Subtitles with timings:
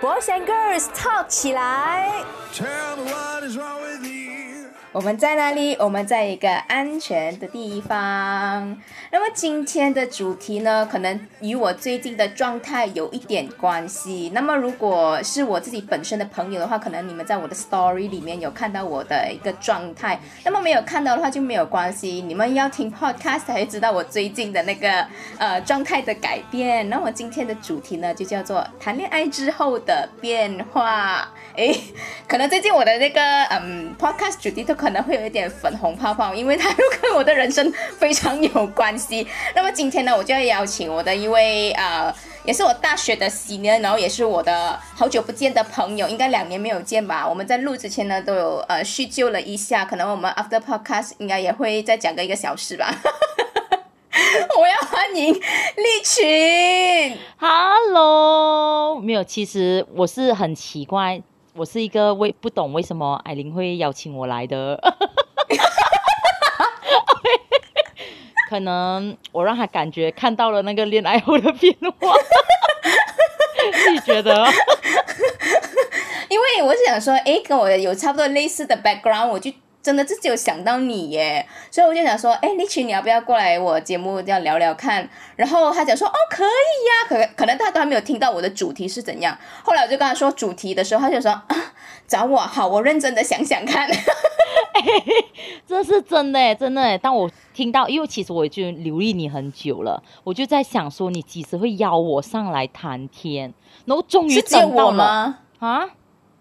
[0.00, 2.24] Boys and girls talk 起来。
[4.90, 5.76] 我们在哪里？
[5.78, 8.76] 我们在一个安全的地方。
[9.12, 14.30] 那么今天的主题呢，可能与我最近的状态有一点关系。
[14.32, 20.18] 那么如果是我自己本身的朋友的话，可能你们在我的 story 里面有看到我的一个状态。
[20.42, 26.88] 那么没有看到的话就没有关系，你们要听 podcast 才会知道我最近的那个呃状态的改变。
[26.88, 31.28] 那么今天的主题呢，就叫做谈恋爱之后的变化。
[31.56, 31.76] 诶，
[32.26, 39.26] 可能最近我的那个嗯 podcast 主题都可能会有一点粉红泡泡，因为它又跟我的人生非常有关系。
[39.54, 42.14] 那么今天呢，我就要邀请我的一位啊，
[42.44, 47.28] 也是我大学的学姐然后也是我的好久不见的朋友，应该两年没有见吧。
[47.28, 52.94] 我们在录之前呢，都有呃叙旧了一下，可能我们 after podcast 应该也会再讲个一个小时吧。
[54.58, 61.22] 我要欢迎立群，Hello，没有，其实我是很奇怪。
[61.58, 64.80] 我是一个为不懂为什么艾琳会邀请我来的，
[68.48, 72.14] 可能我让他感觉看到了那个恋爱后的变化，
[73.92, 74.46] 你觉得？
[76.30, 79.50] 因为我想说，哎，跟我有差不多类似的 background，我就。
[79.88, 85.08] 真的自己有想到你耶，所以我就想说，哎，丽群，你要不要过来我节目要聊聊看？
[85.34, 86.46] 然后他讲说，哦，可以
[86.84, 89.34] 呀，可可能他都还没有听到我的主题是怎样。
[89.64, 91.72] 后来我就跟他说主题的时候，他就说，啊，
[92.06, 93.88] 找我好，我认真的想想看。
[95.66, 96.98] 这是真的，真的。
[96.98, 103.54] 当我听到，因为其实我已经留意你很久了，我就在想说，你几时会邀我上来谈天？
[103.86, 105.88] 然后终于等到了啊。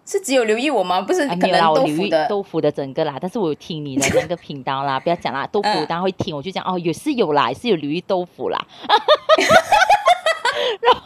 [0.08, 1.02] 是只有留意我吗？
[1.02, 3.17] 不是，可能豆腐的豆腐的整个啦。
[3.19, 8.58] 但是我有听你的那个频道 啦，不要讲啦，豆腐当然会听，我就讲哦，也是有啦，是有留意豆腐啦。
[10.81, 11.02] 然后，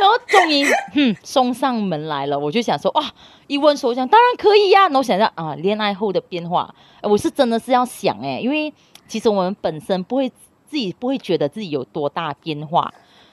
[0.00, 3.04] 然后终于嗯送上门来了，我就想说哇，
[3.46, 4.84] 一问说讲当然可以呀。
[4.84, 8.72] 然后想想啊，恋爱后的变化，我是真的是要想哎，因为
[9.06, 10.30] 其实我们本身不会
[10.66, 12.90] 自己不会觉得自己有多大变化，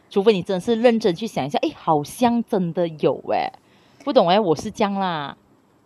[0.10, 3.50] 除非你真的是认真去想一下，哎，好像真的有哎。
[4.04, 5.38] 不懂哎，我是这样啦。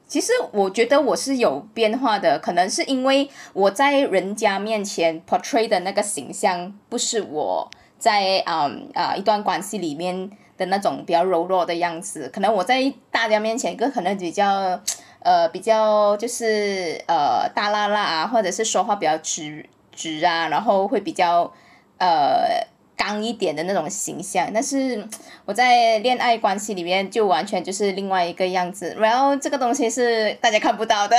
[0.07, 12.29] 其实我觉得我是有变化的，可能是因为我在人家面前 portray 的那个形象，不是我在啊啊一段关系里面的那种比较柔弱的样子。
[12.33, 14.79] 可能我在大家面前，更可能比较
[15.19, 21.51] 呃比较就是呃大辣辣啊，或者是说话比较直直啊，然后会比较
[21.97, 22.67] 呃。
[22.97, 25.05] 刚一点的那种形象，但是
[25.45, 28.95] 我在恋爱关系里面就完全就是另外一个样子。
[28.97, 31.17] 然后这个东西是大家看不到的，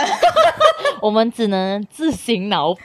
[1.02, 2.82] 我们只能自行脑补。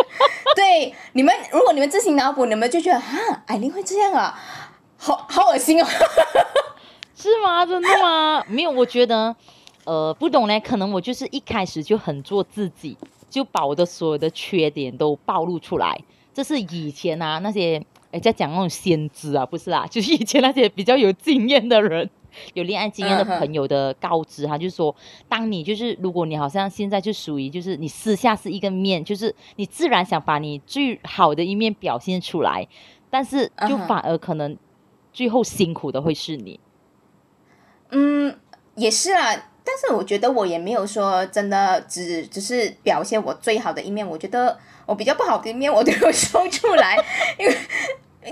[0.54, 4.38] 对，你们如果你们自行脑补，你们就觉得啊，艾琳会这样啊，
[4.96, 5.86] 好好恶心哦。
[7.16, 7.64] 是吗？
[7.64, 8.44] 真的吗？
[8.48, 9.34] 没有，我觉得
[9.84, 12.96] 呃不懂嘞，可能我就是一开始就很做自己，
[13.30, 15.98] 就把我的所有的缺点都暴露出来。
[16.34, 17.82] 这是以前啊那些。
[18.20, 22.08] 在讲那种先知啊，不是啦， 就是以前那些比较有经验的人，
[22.54, 24.94] 有恋爱经验的朋友的告知，他就是说，
[25.28, 32.66] 当你就是如果你好像现在就属于就是你私下是一个面，就是你自然想把你最好的一面表现出来，
[33.10, 34.56] 但是就反而可能
[35.12, 36.60] 最后辛苦的会是你。
[37.90, 38.38] 嗯，
[38.74, 39.32] 也是啊，
[39.64, 46.96] 但是我觉得我也没有说真的只只是表现我最好的一面，我觉得我比较不好的一面我都有说出来，
[47.38, 47.56] 因为。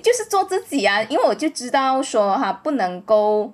[0.01, 3.53] 就是做自己啊，因为我就知道说哈，不能够，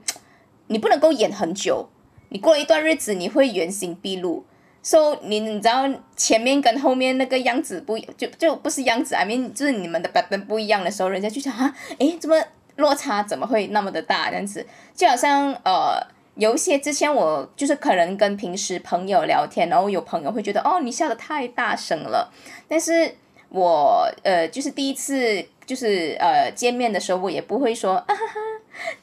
[0.69, 1.89] 你不能够演很久，
[2.31, 4.45] 你过了一段日子，你会原形毕露。
[4.83, 5.87] so 你你知道
[6.17, 12.35] 前面跟后面那个样子不就就不是样子，I mean 就是你们的版本不一样的时候，人家就想啊，诶，怎么
[12.77, 14.31] 落差怎么会那么的大？
[14.31, 16.01] 这样子就好像呃，
[16.37, 22.33] 有一些之前我就是可能跟平时朋友聊天，然后有朋友会觉得哦，你笑得太大声了，
[22.67, 23.15] 但是
[23.51, 25.45] 我呃就是第一次。
[25.67, 28.41] 就是呃见面的时候，我也不会说啊哈哈，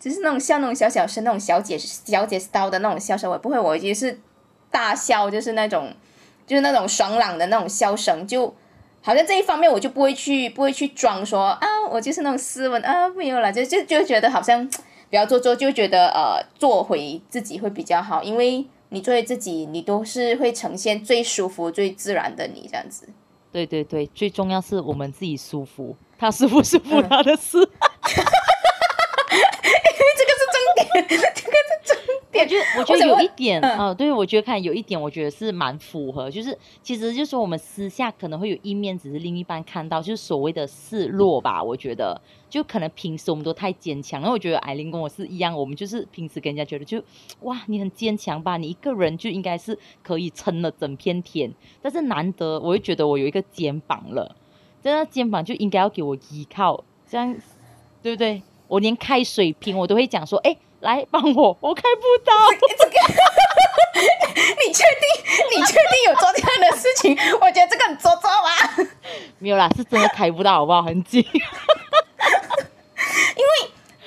[0.01, 4.19] 只是那种笑那种小小声，那种小姐小姐 style 的那种笑声，我不会，我也是
[4.69, 5.93] 大笑，就是那种
[6.45, 8.53] 就是那种爽朗的那种笑声，就
[9.01, 23.07] 好像这一方面我就不会去不会去装说啊，我就是那种斯文啊，没有了，就就就觉得好像比较做作，就觉得呃做回自己会比较好，因为你作为自己，你都是会呈现最舒服、最自然的你这样子。
[23.65, 25.95] 对对对，最重要是我们自己舒服。
[26.19, 27.71] 他舒不舒服他的事， 因为
[30.15, 31.57] 这个是重点， 这个。
[32.39, 41.63] 我觉得，我觉得有一点，啊呃，对我觉得看有一点，我觉得是蛮符合，就是其实就是说我们私下可能会有一面，只是另一半看到，就是所谓的示弱吧。
[41.63, 42.19] 我觉得，
[42.49, 47.01] 就可能平时我们都太坚强，然后我觉得艾琳跟我是一样，我们就是平时跟人家觉得就
[47.41, 51.51] 哇，你很坚强吧，你一个人就应该是可以撑了整片天，
[51.81, 54.35] 但是难得我会觉得我有一个肩膀了，
[54.81, 57.35] 真的肩膀就应该要给我依靠，这样
[58.01, 58.41] 对不对？
[58.67, 62.33] 我连开水瓶我都会讲说，哎，来帮我， 我开不到。
[64.65, 65.05] 你确定？
[65.51, 67.17] 你确定有做这样的事情？
[67.41, 68.49] 我觉得这个很做作啊。
[69.39, 70.81] 没有啦，是真的开不到，好不好？
[70.83, 71.25] 很紧。
[73.35, 73.51] 因为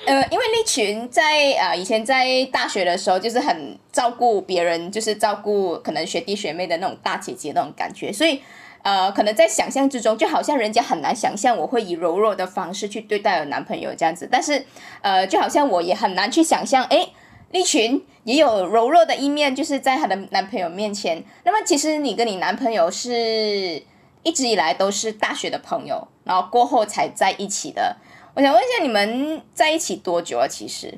[0.05, 8.41] 呃，因为那群在呃以前在大学的时候，就是很照顾别人，就是照顾可能学弟学妹的那种大姐姐那种感觉，所以
[8.83, 14.65] 呃，可能在想象之中，就好像人家很难想象我会以柔弱的方式去对待我男朋友这样子，但是
[15.01, 17.09] 呃，就好像我也很难去想象，诶，
[17.51, 21.23] 丽群也有柔弱的一面，就是在她的男朋友面前。
[21.43, 23.83] 那么其实你跟你男朋友是
[24.23, 27.97] 一直以来都是大学的朋友，然后过后才在一起的。
[28.33, 30.47] 我想问一下，你们在一起多久了？
[30.47, 30.97] 其实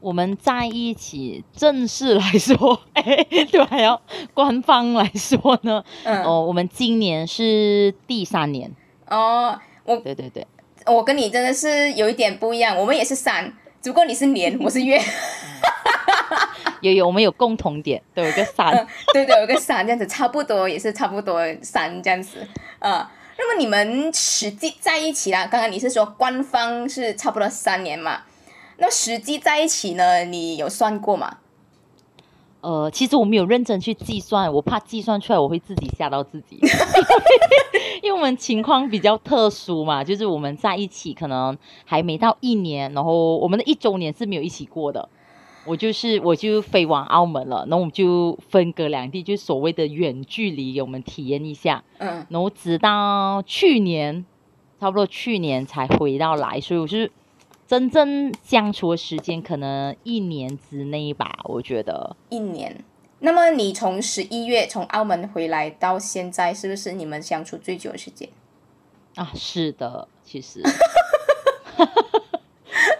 [0.00, 3.02] 我们在一起，正式来说， 哎，
[3.50, 4.00] 对，还要
[4.32, 6.22] 官方来说呢，嗯。
[6.24, 8.70] 哦，我们今年是第三年，
[9.08, 10.46] 哦，我对对对，
[10.86, 13.52] 我跟你真的是有一点不一样，我们也是三，
[13.82, 15.00] 只不过你是年，我是月，
[16.80, 22.46] 有有我们有共同点，对，有一个三，对对，有个三这样子，差不多也是差不多三这样子，
[22.78, 23.06] 呃，
[23.36, 28.22] 那么你们实际在一起啦，刚刚你是说官方是差不多三年嘛？
[28.80, 31.38] 那实际在一起呢，你有算过吗？
[32.62, 36.58] 呃，其实我没有认真去计算，我怕计算出来我会自己吓到自己，
[38.02, 45.08] 因为我们情况比较特殊嘛，就是我们在一起可能还没到一年，然后我们的一周年是没有一起过的。
[45.66, 51.84] 我就是我就飞往澳门了，然后我们就分隔两地，就所谓的远距离，给我们体验一下。
[51.98, 54.24] 嗯然后直到去年，
[54.80, 57.12] 差不多去年才回到来，所以我是
[57.70, 62.16] 真正相处的时间可能一年之内吧，我觉得。
[62.28, 62.82] 一年。
[63.20, 68.28] 那么你从十一月从澳门回来到现在，是不是你们相处最久的时间？
[69.14, 70.60] 啊，是的，其实，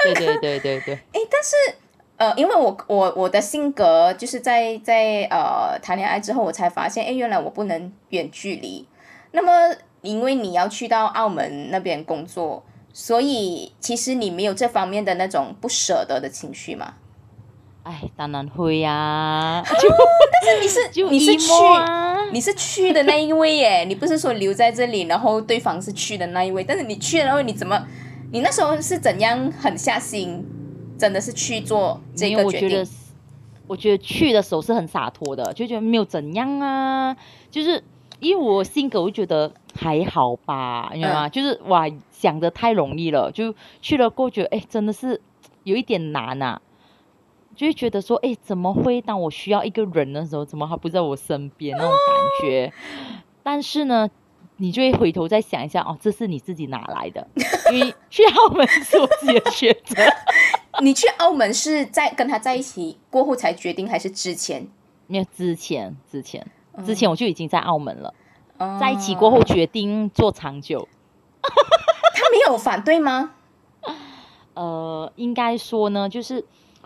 [0.05, 1.57] 对对对对对，诶，但是
[2.19, 8.87] 呃，因为我我我的性格就是在在呃谈恋爱之后，我才发现，诶，原来我不能远距离。
[9.33, 16.95] 那么因为你要去到澳门那边工作，所以其实你没有这方面的那种不舍得的情绪嘛？
[17.83, 21.51] 哎，当然会呀、但是你是 就你是去
[22.31, 27.87] 你是去的那一位耶，你不是说留在这里，然后对方是去的那一位，但是你去了，然后你怎么，
[28.33, 30.45] 你那时候是怎样狠下心，
[30.99, 32.91] 真的是去做这个决定我觉得？，
[33.67, 37.17] 我觉得去的时候是很洒脱的，就觉得没有怎样啊，
[37.51, 37.83] 就是
[38.21, 39.51] 因为我性格，我就觉得
[39.81, 41.29] 还好吧，你知道吗？
[41.31, 45.19] 就是哇，想的太容易了，就去了过觉得，哎，真的是
[45.65, 46.61] 有一点难啊。
[47.57, 51.99] 就会觉得说，哎，怎么会当我需要一个人的时候，怎么他不在我身边那种感
[52.43, 52.73] 觉？
[53.43, 54.09] 但是呢，
[54.59, 57.27] 你就会回头再想一下，哦，这是你自己哪来的？
[57.73, 59.97] 因为去澳门是我自己的选择。
[60.83, 64.67] 你去澳门是在跟他在一起过后才决定，还是之前？
[65.07, 66.47] 没有之前，之前，
[66.87, 68.15] 之前我就已经在澳门了。
[68.61, 70.87] 哦在一起过后决定做长久。
[72.15, 73.33] 他没有反对吗？
[74.55, 76.45] 呃，应该说呢，就是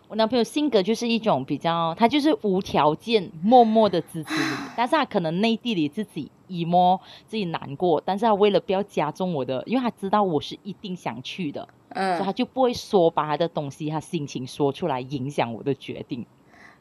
[0.09, 16.25] 我男朋友性格就是一种比较，他就是无条件、默默的支持你， 但是他可能内地里自己 emo 自己难过，但是他为了不要加重我的，因为他知道我是一定想去的，所以嗯他就不会说把他的东西、他心情说出来，影响我的决定。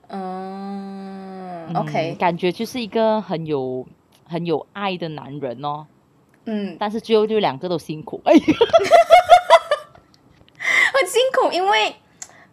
[0.09, 3.88] 嗯嗯，OK，感觉就是一个很有
[4.33, 5.85] 很有爱的男人哦，
[6.45, 8.41] 嗯，但是最后就两个都辛苦，哎呀。
[10.93, 11.95] 很辛苦，因为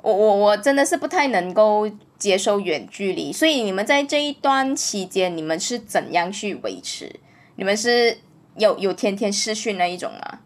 [0.03, 7.21] 我我我真的是不太能够接受远距离，所以你们在这一段期间，你们是怎样去维持？
[7.57, 8.19] 你们是
[8.57, 10.41] 有有天天视讯那一种吗？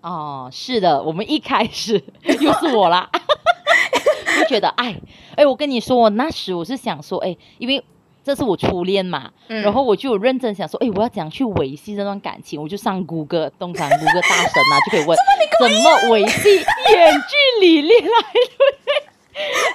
[0.00, 3.08] 哦，是的，我们一开始 又是我啦，
[4.40, 4.98] 就觉得哎
[5.36, 7.84] 哎，我跟你说，我那时我是想说，哎，因为
[8.24, 12.60] 这是我初恋嘛，嗯然后我就有认真想说，哎，我要怎样去维系这段感情？
[12.60, 15.16] 我就上谷歌，通常谷歌大神啊， 就可以问
[15.60, 18.92] 怎么维系远距离恋爱，对不对？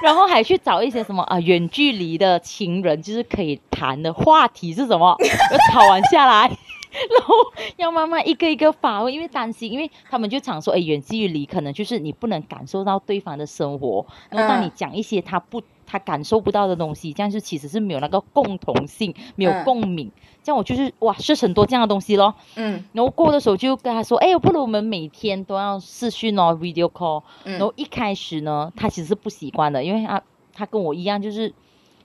[0.02, 5.16] 然后还去找一些什么啊，远距离的情人，就是可以谈的话题是什么？
[5.52, 6.50] 要吵完下来。
[6.98, 7.36] 然后
[7.76, 20.12] 要慢慢一个一个发问，因为担心，因为他们就常说，哎，远距离可能就是你不能感受到对方的生活，然后当你嗯讲一些他不他感受不到的东西，这样就其实是没有那个共同性，没有嗯共鸣。
[20.44, 22.36] 这样我就是哇，是很多这样的东西咯。
[22.56, 27.24] 嗯然后过的时候就跟他说，哎，不如我们每天都要视讯哦，video call。
[27.44, 30.22] 然后嗯一开始呢，他其实是不习惯的，因为他
[30.54, 31.54] 他跟我一样，就是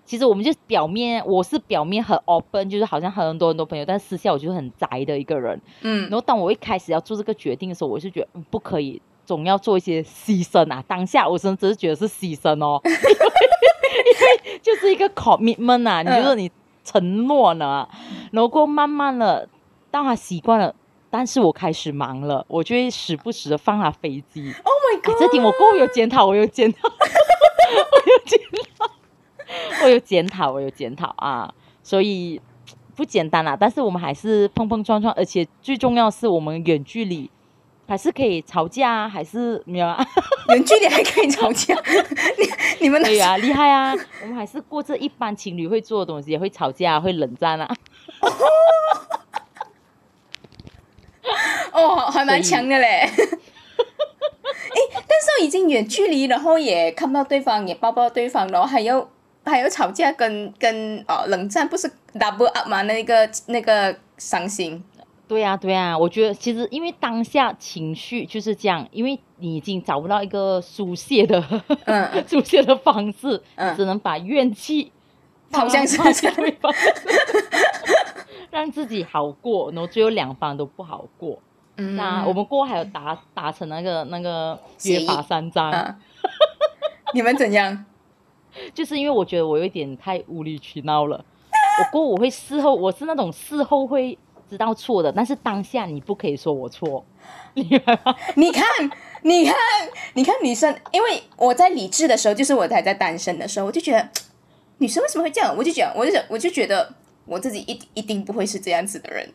[0.05, 5.61] 其实我们就表面我是表面很 open，就是好像很多很多朋友，但私下我就是很宅的一个人。
[5.83, 10.83] 嗯然后当我一开始要做这个决定的时候，我是觉得、嗯、不可以，总要做一些牺牲啊。
[10.89, 12.83] 当下我甚至是觉得是牺牲哦，
[14.05, 16.51] 因 为就是一个 commitment 啊，你就说你
[16.85, 17.89] 承诺呢，
[18.33, 19.49] 然后过慢慢的，
[19.91, 20.75] 当他习惯了。
[21.15, 24.51] 但是我开始忙了，我就会时不时的放他飞机。
[24.65, 28.41] ，Oh my 哎 god，这点我过后有检讨，我有检讨， 我有检
[28.79, 28.91] 讨，
[29.85, 32.41] 我有检讨，我有检讨啊，所以
[32.97, 33.55] 不简单啦。
[33.55, 37.31] 但是我们还是碰碰撞撞，而且最重要是我们远距离
[37.93, 40.03] 还是可以吵架啊，还是没有啊？
[40.49, 41.75] 远距离还可以吵架，
[42.39, 42.49] 你
[42.81, 43.93] 你们对啊，厉害啊！
[44.23, 47.69] 我们还是过这一般情侣会做的东西，也会吵架、啊，会冷战啊。
[51.75, 52.87] 哦，还蛮强的嘞。
[52.87, 53.11] 哎，
[54.95, 59.07] 但是已经远距离，然后也看不到对方，也抱不到对方，然后还要
[59.45, 62.81] 还要吵架跟跟哦冷战，不是 double up 吗？
[62.85, 64.83] 那个那个伤心。
[65.33, 71.43] 对呀、对呀、我觉得其实因为当下情绪就是这样，因为你已经找不到一个疏泄的
[71.87, 72.07] 嗯。
[72.29, 73.75] 疏泄的方式，嗯。
[73.75, 74.93] 只能把怨气
[75.51, 76.37] 好像是放这样。
[76.37, 76.71] 在对方，
[78.53, 81.39] 让自己好过，然后最后两方都不好过。
[81.79, 85.97] 嗯，那我们过后还有达达成那个那个约法三章，啊，
[87.15, 87.87] 你们怎样？
[88.75, 91.25] 就是因为我觉得我有一点太无理取闹了，
[91.79, 94.19] 我过我会事后，我是那种事后会
[94.53, 97.03] 知道错的，但是当下你不可以说我错，
[97.55, 98.15] 明白吗？
[98.37, 98.67] 你看，
[99.23, 99.55] 你看，
[100.13, 104.07] 你看女生，因为我在理智的时候，就是我还在单身的时候，我就觉得
[104.77, 105.57] 女生为什么会这样？
[105.57, 106.93] 我就觉得，我就我就觉得
[107.25, 109.27] 我自己一一定不会是这样子的人。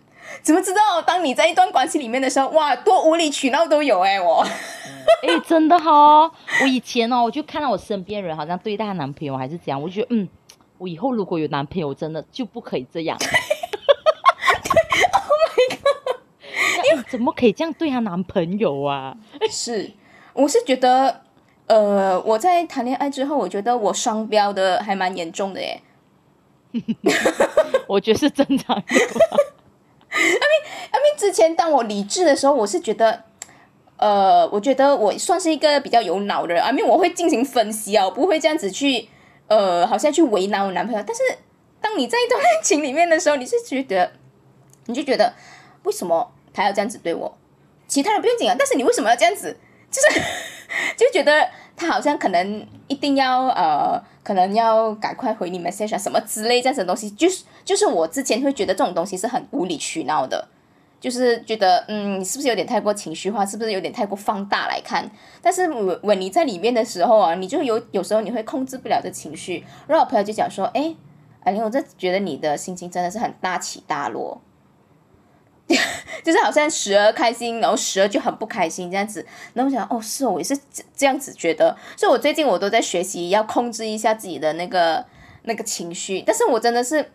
[0.44, 1.02] 怎么知道？
[1.02, 4.46] 当你在一段关系里面的时候，哇，多无理取闹都有哎、我。
[5.28, 6.32] 哎，真的哈、哦，
[6.62, 10.30] 我以前哦，我就看到我身边人好像对待她男朋友还是怎样，我就觉得嗯，
[10.78, 13.18] 我以后如果有男朋友，真的就不可以这样。
[15.14, 16.97] Oh my god！
[17.10, 19.16] 怎么可以这样对她男朋友啊？
[19.50, 19.92] 是，
[20.34, 21.22] 我是觉得，
[21.68, 25.82] 呃，我在谈恋爱之后，我觉得我双标的还蛮严重的耶。
[27.88, 30.28] 我觉得是正常的阿明，
[30.92, 33.24] 阿明之前当我理智的时候，我是觉得，
[33.96, 39.08] 呃，我觉得我算是一个比较有脑的人，啊，因为我会进行分析啊，我不会这样子去，
[39.48, 41.04] 呃，好像去为难我男朋友。
[41.08, 41.22] 但是
[41.82, 44.12] 当你在一段恋情里面的时候，你是觉得，
[44.86, 45.34] 你就觉得
[45.84, 47.38] 为什么还要这样子对我？
[47.88, 49.56] 其他人不用紧啊，但是你为什么要这样子？
[49.90, 50.22] 就是
[50.98, 60.46] 就觉得他好像可能一定要呃，可能要赶快回你 message 什么之类这样子的东西，就是就是我之前会觉得这种东西是很无理取闹的，
[61.00, 65.10] 就是觉得嗯，你是不是有点太过情绪化，是不是有点太过放大来看？
[65.42, 70.94] 但是我我你在里面的时候啊，你就有有时候你会控制不了这情绪，然后我朋友就讲说，哎，
[71.46, 74.42] 阿玲，我这觉得你的心情真的是很大起大落。
[76.24, 79.26] 就是好像时而开心，然后时而就很不开心这样子。
[79.54, 81.76] 然后我想，哦，是哦，我也是这这样子觉得。
[81.98, 85.06] 所以我最近我都在学习要控制一下自己的那个
[85.44, 87.12] 那个情绪，但是我真的是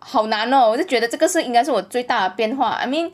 [0.00, 0.68] 好难哦。
[0.68, 2.70] 我就觉得这个是应该是我最大的变化。
[2.70, 3.12] I mean，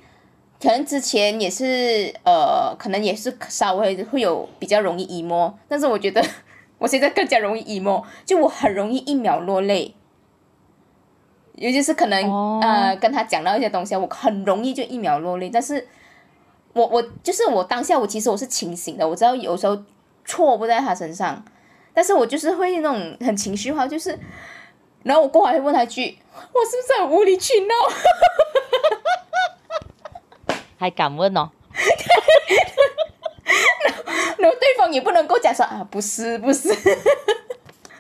[0.59, 6.25] 可能之前也是呃，可能也是稍微会有比较容易 emo，但是我觉得
[6.79, 9.95] 我现在更加容易 emo，就我很容易一秒落泪。
[11.57, 15.51] 尤其是可能、哦呃跟他讲到一些东西，我很容易就一秒落泪。
[15.51, 15.87] 但是
[16.73, 19.77] 我我就是我当下我其实我是清醒的，我知道有时候
[20.25, 21.45] 错不在他身上，
[21.93, 24.19] 但是我就是会那种很情绪化，就是，
[25.05, 27.75] 然后我过后还会问他一句，我是不是很无理取闹？
[30.77, 31.51] 还敢问哦？
[34.39, 36.69] 然后对方也不能够讲说啊，不是不是，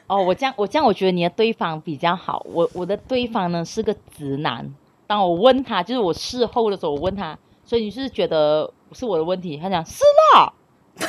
[0.06, 2.44] 哦，我这样我这样，我觉得你的对方比较好。
[2.50, 4.75] 我我的对方呢是个直男。
[5.06, 9.56] 当我问他，就是我事后的时候，我问他，所以你是觉得是我的问题？
[9.56, 10.02] 他讲是
[10.34, 10.52] 啦。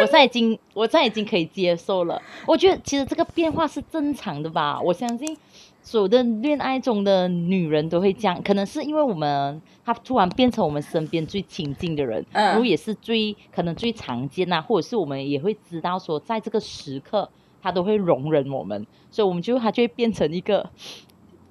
[0.00, 2.20] 我现在已经，我现在已经可以接受了。
[2.44, 4.80] 我觉得其实这个变化是正常的吧。
[4.80, 5.36] 我相信
[5.82, 17.28] 所有的恋爱中的女人都会这样，可能是因为我们她突然变成我们身边最亲近的人，嗯然后也是最可能最常见呐、或者是我们也会知道说，在这个时刻
[17.60, 20.70] 她都会容忍我们，所以我们就她就会变成一个。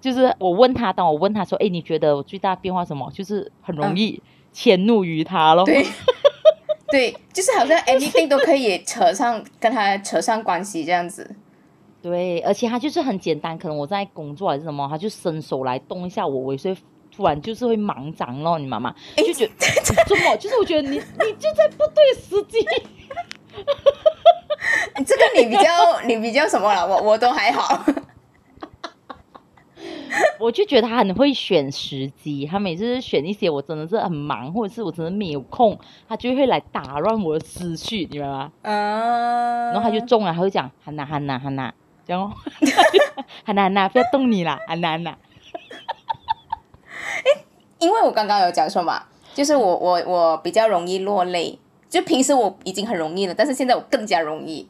[0.01, 4.19] 就是我问她，当我问她说：“哎，你觉得我最大变化什么？”就是很容易
[4.51, 5.63] 迁怒于她咯。
[5.63, 5.85] 对
[6.89, 11.35] 对，就是好像 anything 都可以扯上跟她扯上关系这样子。
[12.01, 16.77] 对，而且他就是很简单，可能我在工作还是什么，他就伸手来动一下我，我所以
[17.15, 19.53] 突然就是会忙张咯，你妈妈就觉得
[19.83, 22.59] 怎么，就是我觉得你 你就在不对时机。
[25.05, 26.87] 这个你比较你比较什么了？
[26.87, 27.83] 我我都还好。
[30.39, 35.77] 我就觉得他很会选时机，他每次选一些我真的是很忙，或者是我真的没有空，
[36.07, 38.51] 他就会来打乱我的思绪，你明白吗？
[38.63, 39.71] 嗯。
[39.71, 41.73] 然后他就中了，他就讲汉娜汉娜汉娜，
[42.11, 42.33] 哦，
[43.45, 45.11] 汉娜汉娜不要动你啦，汉娜汉娜。
[47.25, 47.43] 哎，
[47.79, 49.03] 因为我刚刚有讲说嘛，
[49.33, 51.57] 就是我我我比较容易落泪，
[51.89, 54.67] 就平时我已经很容易了，但是现在我更加容易。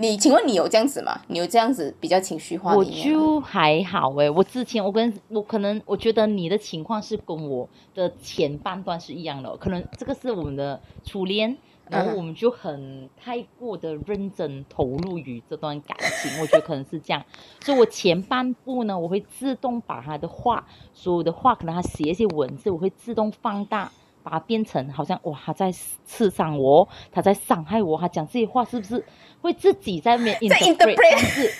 [0.00, 1.22] 你请问你有这样子吗？
[1.26, 11.56] 你有这样子比较情绪化我就还好哎，我之前我跟我可能我觉得你的情况是跟我的前半段是一样的，可能这个是我们的初恋，
[11.90, 17.24] 然后我们就很太过的认真投入于这段感情，我觉得可能是这样。
[17.60, 23.90] 所以我前半部呢，我会自动把他的话，所有的话，可能他写一些文字，我会自动放大。
[24.20, 29.02] 把它变成好像哇，他在刺伤我，他在伤害我，他讲这些话是不是
[29.40, 31.18] 会自己在面 interpret？
[31.18, 31.50] 是，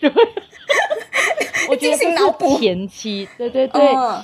[1.68, 3.80] 我觉得这是前期，对对对，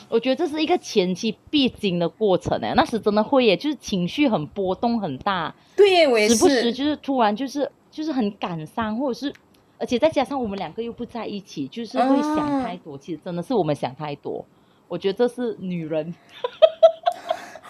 [0.08, 9.32] 我觉得这是一个前期必经的过程哎，那时真的会耶，就是情绪很波动很大，对，我也是，时不时就是突然就是就是很感伤，或者是
[9.78, 14.44] 而且再加上我们两个又不在一起，就是会想太多，其实真的是我们想太多，
[14.86, 16.14] 我觉得这是女人。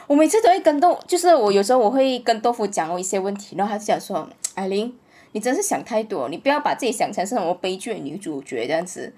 [0.08, 4.92] 我每次都会跟豆，就是我有时候我会跟豆腐讲我一些问题，然后他就讲说：“艾琳，
[5.32, 9.12] 你真是想太多，你不要把自己想成是什么悲剧的女主角这样子。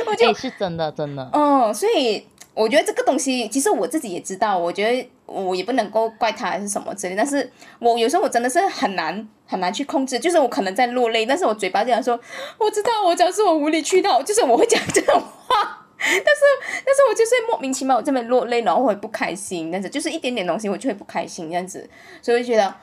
[0.08, 1.30] 我觉得是真的，真的。
[1.34, 12.20] 哦，所以我觉得这个东西，其实我自己也知道，我觉得我也不能够怪他还是什么之类，但是我有时候我真的是很难很难去控制，就是我可能在落泪，但是我嘴巴这样说，
[12.58, 15.82] 我知道我讲是我无理取闹，就是我会讲这种话。
[15.98, 16.42] 但是，
[16.86, 21.89] 但是我就是莫名其妙，我这边落泪，然后我会不开心，但是就是一点点东西，我就会不开心这样子，
[22.22, 22.76] 所以我就觉得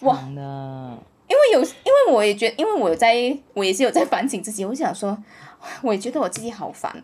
[0.00, 5.16] 哇，因为有，因为我也觉得，因为我在，我也是有在反省自己，我想说，
[5.82, 7.02] 我也觉得我自己好烦，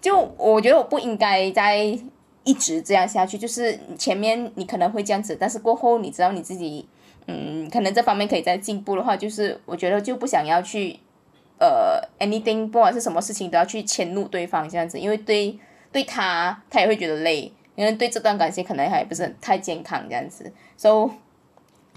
[0.00, 1.76] 就我觉得我不应该再
[2.44, 6.88] 一直这样下去，就是前面你可能会这样子，但是过后你知道你自己，
[7.26, 10.98] 嗯，可能这方面可以再进步的话，就是我觉得就不想要去。
[11.60, 15.58] 呃，anything，不管是什么事情，都要去迁怒对方这样子，因为对
[15.90, 20.52] 对他，他也会觉得累，因为对这段感情可能还不是太健康这样子。
[20.76, 21.10] So，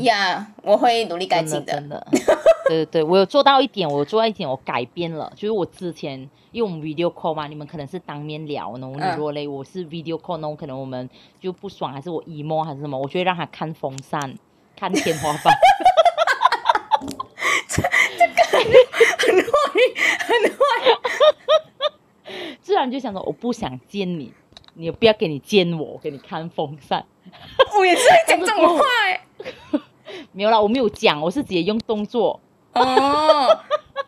[0.03, 1.73] 呀，我会努力改进的。
[1.73, 2.07] 真的，
[2.67, 5.31] 对对对，我有做到一点，我做到一点，我改变了。
[5.35, 6.19] 就是我之前
[6.51, 11.09] 因为我们 video call 嘛，你们可能是当面聊呢，你落泪，我是 video call 呢，可能我们
[11.39, 14.37] 就不爽，还是我 emo 还是什么，我就会让他看风扇，
[14.75, 15.53] 看天花板。
[17.67, 17.81] 这
[18.17, 18.61] 这个很
[19.43, 19.51] 坏，
[20.19, 20.57] 很坏。
[22.61, 24.33] 自然就想说，我不想见你，
[24.73, 27.05] 你不要给你见我，给你看风扇。
[27.77, 28.83] 我也是讲这么坏。
[30.31, 32.39] 没有啦，我没有讲，我是直接用动作。
[32.73, 33.59] 哦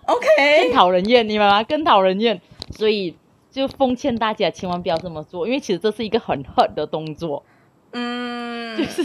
[0.06, 0.28] ，OK。
[0.64, 1.64] 更讨人厌，你们吗？
[1.64, 2.42] 更讨人厌。
[2.72, 3.16] 所以
[3.52, 7.44] 就奉劝大家，千万不要这么做，因为其实这是一个很狠的动作。
[7.92, 9.04] 嗯，就是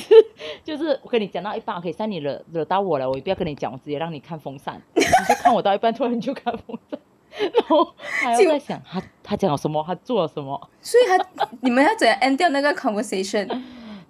[0.65, 6.99] 就是，我跟你讲到一半，可以算你惹惹到我了，我也不要跟你讲，我直接让你看风扇， 你就看我到一半，突然就看风扇，
[7.53, 13.47] 然后还要在想他他讲了什么，他做了什么，所以他你们要怎样 end 掉那个 conversation？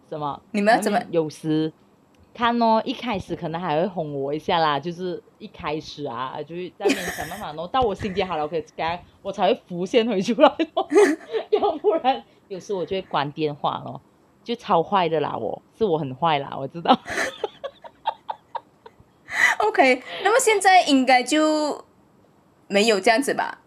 [0.08, 0.40] 什么？
[0.52, 1.02] 你们要怎么？
[1.10, 1.72] 有时
[2.38, 8.64] 看哦，一开始可能还会哄我一下啦，就是一开始啊，就是在那边想办法，然 后到我心情好了，OK，
[9.22, 10.56] 我才会浮现回出来，
[11.50, 14.00] 要不然有时我就会关电话咯。
[14.44, 16.96] 就超坏的啦，我是我很坏啦，我知道。
[19.58, 21.84] OK，那么现在应该就
[22.68, 23.58] 没有这样子吧？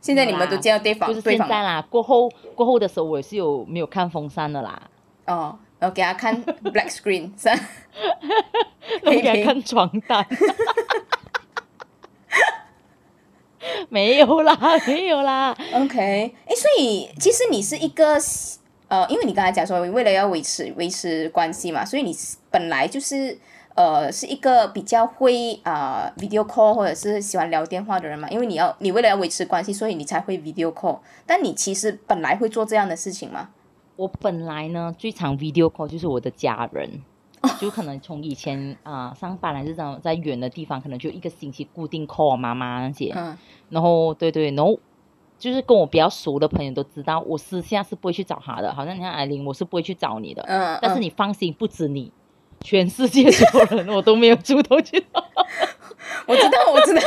[0.00, 1.84] 现在你们都见到对方，就是现在啦。
[1.90, 4.80] 过后过后的时候，我也是有没有看风扇的啦。
[5.26, 7.48] 哦，我给他看 black screen， 是
[9.08, 10.26] 给他看床单。
[13.88, 15.56] 没有啦，没有啦。
[15.72, 18.18] OK，哎，所以其实你是一个。
[18.88, 22.16] 呃，因为你刚才讲说，为了要维持维持关系嘛，所以你
[22.50, 23.38] 本来就是
[23.74, 28.26] 呃是一个比较会啊 video call 或者是喜欢聊电话的人嘛。
[28.30, 31.00] 因为你要你为了要维持关系，所以你才会 video call。
[31.26, 33.50] 但你其实本来会做这样的事情吗？
[33.98, 37.02] 我本来呢最常 video call 就是我的家人，
[37.60, 43.12] 就可能从以前啊上班还是这样在远的地方，可能就一个星期固定 call 我妈妈那些。
[43.16, 43.36] 嗯。
[43.70, 44.78] 然后对对，然后
[45.36, 48.72] 就是跟我比较熟的朋友都知道，我私下是不会去找他的。
[48.72, 50.42] 好像你看艾琳，我是不会去找你的。
[50.42, 52.12] 嗯，但是你放心，不止你，
[52.60, 55.24] 全世界所有人我都没有主动去找。
[56.28, 57.00] 我知道，我知道，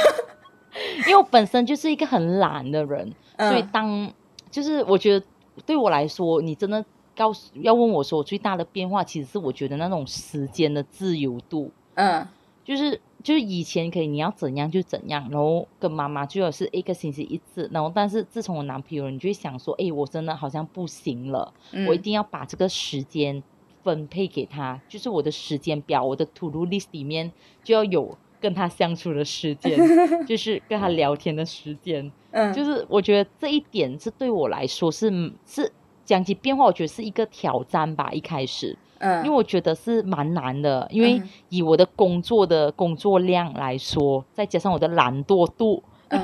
[1.08, 4.14] 因为我本身就是一个很懒的人，所以嗯当
[4.50, 5.26] 就是我觉得
[5.62, 6.84] 对我来说，你真的
[7.16, 12.28] 告诉要问我说我最大的变化，其实是我觉得那种时间的自由度，嗯。
[12.64, 23.42] 就是就是以前可以你要怎样就怎样，然后跟妈妈最好是一个星期一次，然后但是自从我男朋友，你就会想说，哎，我真的好像不行了，嗯，我一定要把这个时间
[23.84, 27.32] 分配给他，就是我的时间表，我的 to do list 里面
[27.64, 29.78] 就要有跟他相处的时间，
[30.26, 35.72] 就是跟他聊天的时间，嗯，就是我觉得这一点是对我来说是是
[36.04, 38.78] 讲起变化，我觉得是一个挑战吧，一开始。
[39.04, 46.20] 嗯，因为我觉得是蛮难的，因为嗯以我的工作的工作量来说，再加上我的懒惰度，嗯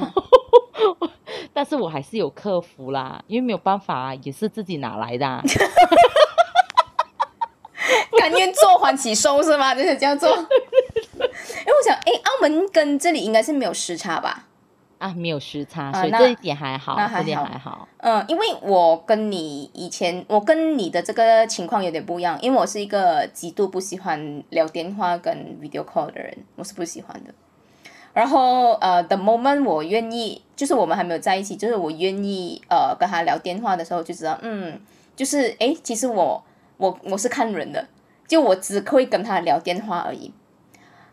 [1.53, 5.41] 但是我还是有克服啦，因为没有办法啊，也是自己拿来的、啊。
[8.19, 9.73] 甘愿做欢喜收是吗？
[9.73, 10.29] 就是这样做。
[11.49, 14.45] 因为我想，哎，澳门跟这里应该是没有时差吧？
[14.97, 17.87] 啊，没有时差，所以这一点还好，这点好还好。
[17.97, 27.31] 嗯，因为我跟你以前，我跟你的这个情况有点不一样，因为我是一个极度不喜欢聊电话跟 video call 的人，我是不喜欢的。
[28.13, 34.81] 然后呃，the moment 我愿意，就是我们还没有在一起，就是我愿意呃跟他聊电话的时候，就知道，嗯，
[35.15, 36.43] 就是诶，其实我
[36.77, 37.87] 我我是看人的，
[38.27, 40.33] 就我只会跟他聊电话而已，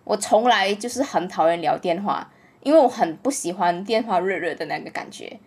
[0.04, 2.30] 我从来就是很讨厌聊电话，
[2.62, 5.38] 因为我很不喜欢电话热热的那个感觉。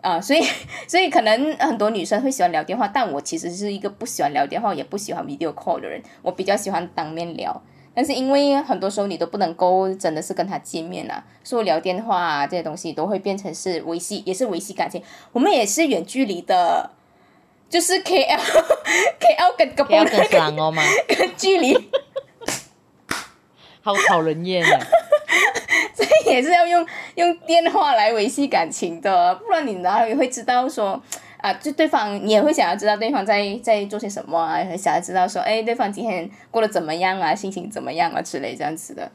[0.00, 0.42] 啊、所以
[0.88, 7.62] 所以可能很多女生会喜欢聊电话，但我其实是一个不喜欢聊电话，也不喜欢 video call 的人，我比较喜欢当面聊。
[7.94, 15.00] 但是因为很多时候你都不能够真的是跟他见面啊，所以聊电话啊这些东西都会变成是维系，也是维系感情。
[15.30, 16.90] 我们也是远距离的，
[17.70, 18.40] 就是 KL
[19.20, 20.72] KL 跟个可以要跟斯兰哦
[21.36, 21.74] 距离，
[23.82, 24.80] 好讨人厌啊！
[26.24, 30.98] 也是要用用电话来维系感情的，不然你哪里会知道说
[31.38, 39.10] 啊，就对方你也会想要知道对方在在做些什么啊，也会想要知道说，哎，对方今天过得怎么样啊，心情怎么样啊之类这样子的。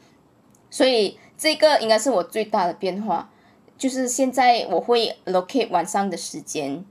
[0.70, 3.30] 所以这个应该是我最大的变化，
[3.76, 6.84] 就是现在我会 locate 晚上的时间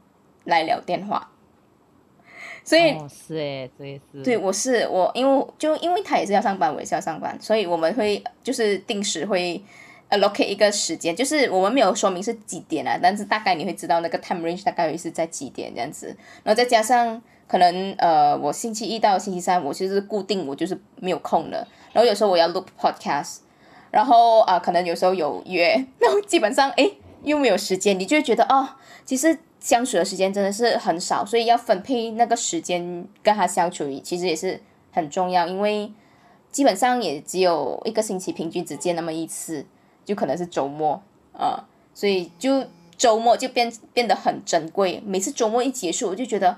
[0.43, 1.29] 来聊电话，
[2.67, 2.91] 所以。
[2.91, 4.21] 哦，是哎，这也是。
[4.23, 9.63] 对，我是我，因为就因为他也是要上班，我也是要上班，所以我们会就是定时会
[10.09, 16.07] allocate 一个时间，就是我们没有说明是几点啊，但是大概你会知道那个 time range 大概会是在几点这样子，
[16.43, 23.37] 然后再加上可能呃我星期一到星期三我就是固定我就是没有空的，然后有时候我要录 podcast，
[23.91, 28.67] 然后啊、可能有时候有约， 然后基本上诶又没有时间，你就会觉得哦，
[29.05, 34.61] 其实相处的时间真的是很少，所以要分配那个时间跟他相处，其实也是
[34.93, 35.91] 很重要，因为
[36.53, 39.65] 基本上也只有一个星期平均只见那么一次，
[40.05, 41.03] 就可能是周末
[41.33, 45.03] 啊、所以就周末就变变得很珍贵。
[45.05, 46.57] 每次周末一结束，我就觉得。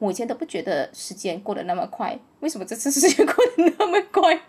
[0.00, 4.34] 我以前都不觉得时间过得那么快，为什么这次时间过得那么快？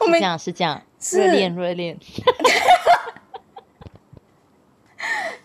[0.00, 1.98] 我们是这样，是这样，热恋，热恋。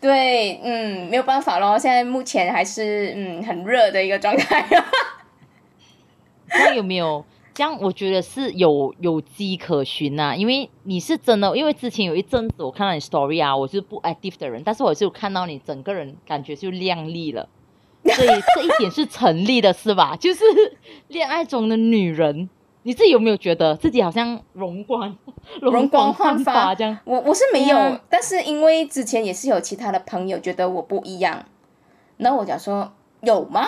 [0.01, 4.65] 对，嗯，没有办法咯，现在目前还是嗯很热的一个状态。
[6.49, 7.77] 那有没有这样？
[7.81, 17.49] 我觉得是有有迹可循呐、因为你是真的，因为之前有一阵子我看到你 story 啊，我是不 active 的人，但是我就看到你整个人感觉就靓丽了，
[18.05, 20.15] 所以这一点是成立的，是吧？
[20.17, 20.43] 就是
[21.09, 22.49] 恋爱中的女人，
[22.83, 25.15] 你自己有没有觉得自己好像容光
[25.61, 26.97] 容光焕焕发这样？
[27.05, 31.43] 我我是没有，但是因为之前也是有其他的朋友觉得我不一样，
[32.17, 33.67] 然后我讲说有吗？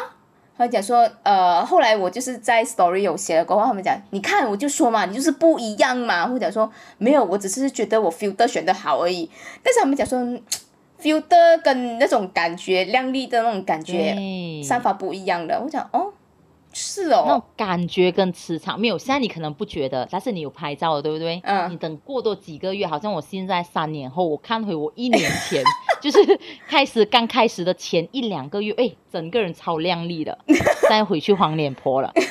[0.57, 6.69] 他讲说，呃，后来我就是在 story 有写了过后，他们讲，你看我就说嘛，你就是不一样嘛，或者说
[6.99, 9.27] 没有，我只是觉得我 filter 选的好而已。
[9.63, 10.39] 但是他们讲说嗯
[11.01, 14.15] ，filter 跟那种感觉亮丽的那种感觉
[14.63, 15.59] 散发不一样的。
[15.59, 16.10] 我讲哦，
[16.73, 21.39] 是哦那种哦，感觉跟磁场没有，现在你可能不觉得，但是你有拍照了，对不对？
[21.43, 25.63] 嗯你等过多几个月，好像我现在三年后，我看回我一年前，
[26.01, 30.37] 就是开始刚开始的前一两个月，哎，整个人超靓丽的，
[30.89, 32.11] 再回去黄脸婆了。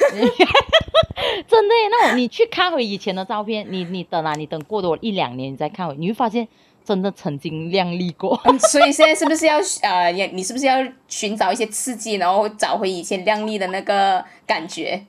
[1.47, 6.49] 真的耶，那我你去看回以前的照片，你你等啊，你等过多一两年，你再看回，你会发现
[6.91, 8.37] 真的曾经靓丽过。
[8.47, 15.07] 嗯所以现在是不是要呃，也你是不是要寻找一些刺激，然后找回以前靓丽的那个感觉？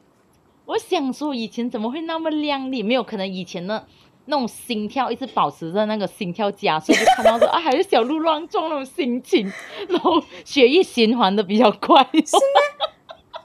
[0.67, 2.83] 我想说，以前怎么会那么靓丽？
[2.83, 3.83] 没有可能以前呢，
[4.25, 9.51] 那种心跳一直保持着那个心跳加速，就看到说啊，还是小鹿乱撞那种心情，
[9.89, 12.03] 然后血液循环的比较快。
[12.13, 12.91] 是吗？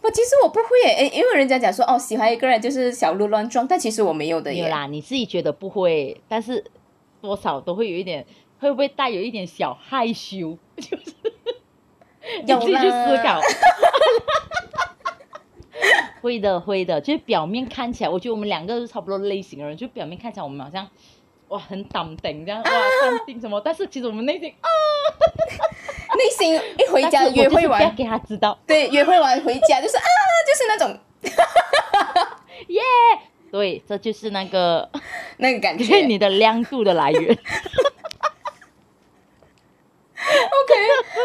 [0.03, 4.65] 我其实我不会诶，因为人家讲说哦，喜欢一个人就是小鹿乱撞，但其实我没有的耶。
[4.65, 6.63] 有啦，你自己觉得不会，但是
[7.27, 8.25] 多少都会有一点，
[8.61, 10.57] 会不会带有一点小害羞？
[10.79, 11.15] 就是
[12.45, 13.41] 你自己去思考。
[16.23, 20.89] 会的，会的，就是表面看起来，我觉得我们两个是差不多类型的人，就表面看起来我们好像
[21.49, 24.69] 哇很淡定这样，哇淡定什么，但是其实我们内心啊，
[26.17, 30.03] 内心一回家约会完，给他知道，对，约会完回家就是啊，
[30.47, 30.99] 就是那种，
[32.69, 32.81] 耶，
[33.57, 34.89] 对，这就是那个
[35.39, 37.23] 那个感觉，你的亮度的来源。
[37.23, 37.39] OK，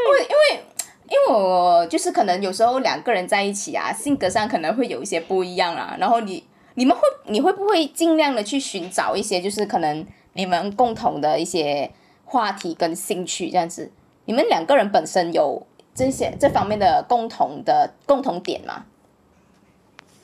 [0.09, 0.65] 我因为。
[1.11, 5.93] 因为我就是可能有时候两个人在一起啊，性格上可能会有一些不一样啊。
[5.99, 6.41] 然后你
[6.75, 11.91] 你们会你会不会尽量的去寻找一些就是可能你们共同的一些
[12.23, 13.91] 话题跟兴趣这样子？
[14.23, 18.85] 你们两个人本身有这些这方面的共同的共同点吗？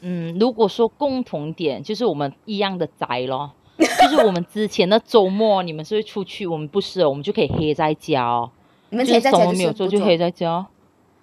[0.02, 8.50] 嗯，如果说共同点，就是我们一样的宅咯， 就是我们之前的周末你们是会出去，我们不是，我们就可以黑在家哦。
[8.90, 10.66] 你们黑在家没有做就黑在家。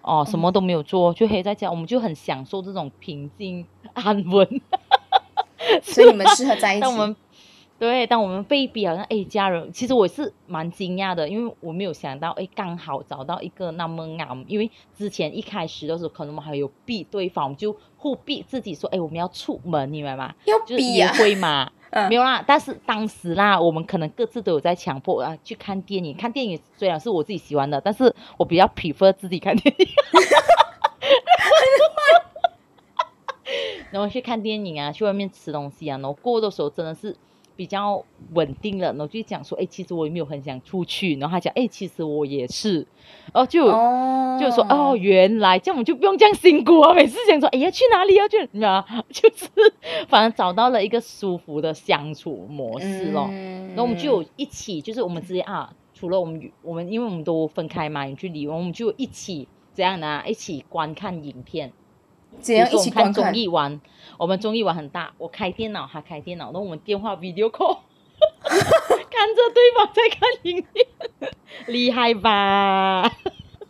[0.02, 4.46] 哦，什么都没有做，就黑在家，我们就很享受这种平静安稳。
[5.82, 6.80] 所以你们适合在一起。
[6.84, 7.16] 但我们
[7.76, 14.44] 对，当我们被逼好像哎，家人，其实我是蛮惊讶的，因为我没有想到哎，刚好找到一个那么啱。
[14.46, 20.32] 因为之前一开始的时候，可能我们还有逼对方，就互逼自己说，哎，我们要出门，你明白吗？
[20.46, 21.12] 要逼啊？
[21.18, 21.70] 会嘛？
[22.08, 26.16] 没有啦，但是当时啦，我们可能各自都有在强迫啊去看电影。
[26.16, 29.86] 看电影虽然是我自己喜欢的，但是我比较 prefer 自己看电影。
[33.90, 37.16] 然后去看电影啊，去外面吃东西啊，然后过的时候真的是。
[37.56, 41.16] 比较稳定了，然后就讲说，哎，其实我也没有很想出去。
[41.16, 42.86] 然后他讲，哎，其实我也是，
[43.32, 43.66] 哦，就
[44.40, 46.92] 就说，哦，原来这样，我们就不用这样辛苦啊。
[46.94, 48.38] 每次想说，哎呀，去哪里要去？
[48.52, 49.48] 你知道就是
[50.08, 53.28] 反正找到了一个舒服的相处模式咯。
[53.30, 61.72] 然后我们就一起，就是我们直接啊，除了我们我们因为我们都分开嘛，远距离，我们就一起这样呢，一起观看影片。
[62.40, 63.80] 怎样一起看综艺玩？
[64.18, 67.78] 我们综艺玩很大，我开电脑，他开电脑，然后我们电话 video call，
[68.40, 71.32] 看着对方在看影片，
[71.66, 73.02] 厉害吧？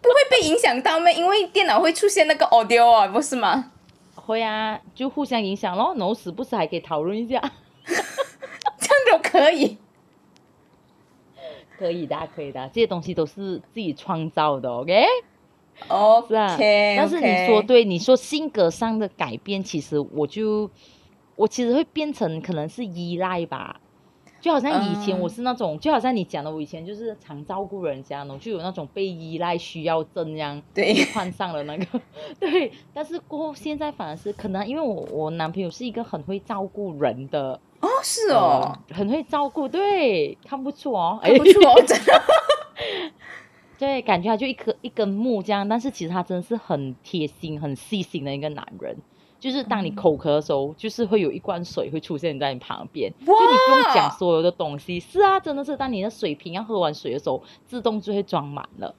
[0.03, 1.11] 不会被影响到吗？
[1.11, 3.73] 因为电脑会出现那个 audio 啊，不是吗？
[4.15, 7.41] 会啊，就互相影响咯，然后时不时还可以讨论一下，
[7.85, 9.79] 这样都可以，
[11.79, 15.07] 可以的，可以的，这些东西都是自己创造的，OK？
[15.89, 16.57] 哦，是啊，
[16.97, 20.71] 但是你说对，你说性格上的改变，其实我就
[21.37, 23.81] 我其实会变成可能是依赖吧，
[24.41, 32.01] 就好像以前我是那种，就好像你讲的，我以前就是常照顾人家呢，就有那种被依赖需要症这样，对，患上了那个，
[32.39, 42.23] 对，但是过后现在反而是可能因为我我男朋友是一个很会照顾人的，哦，是哦，很会照顾，对，看不出哦，看不出哦，真的。
[43.79, 48.97] 对，感觉他就一颗一根木这样，但是其实他真的是很贴心、很细心的一个男人。
[49.41, 54.99] 就是当你口渴的时候，就是会有一罐水会出现在你旁边，就你不用讲所有的东西。
[54.99, 58.95] 是啊，真的是当你的水瓶要喝完水的时候，自动就会装满了。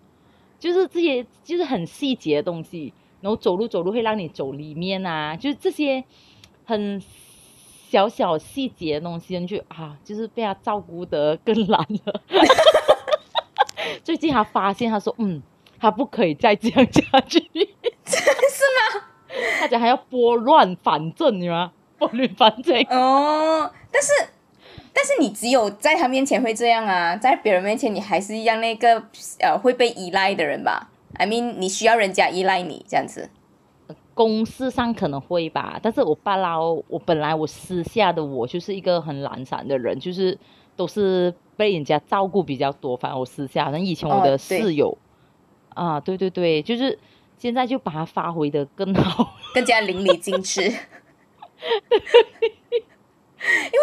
[0.59, 2.93] 就是这些，就是很细节的东西。
[3.21, 6.03] 然后走路走路会让你走里面啊，就是这些
[6.63, 7.01] 很
[7.89, 12.21] 小小细节的东西，就啊，就是被他照顾得更懒了。
[14.05, 15.41] 最近他发现，他说：“嗯，
[15.79, 19.03] 他不可以再这样下去，是吗？
[19.59, 21.71] 他讲还要拨乱反正，你吗？
[21.97, 23.71] 拨乱反正哦。
[23.91, 24.11] 但是，
[24.93, 29.01] 但是你只有在他面前会这样啊，在别人面前你还是一样那个
[29.39, 33.31] 呃会被依赖的人吧？I mean，你需要人家依赖你这样子。
[34.13, 40.37] 公事上可能会吧，但是我爸拉我本来我私下的我就是一个很懒散的人，就是
[40.75, 44.97] 都是。”被人家照顾比较多，反正我私下，像以前我的室友，
[45.73, 46.99] 啊，对对对，就是
[47.37, 50.63] 现在就把它发挥的更好，更加淋漓尽致。
[50.67, 50.73] 因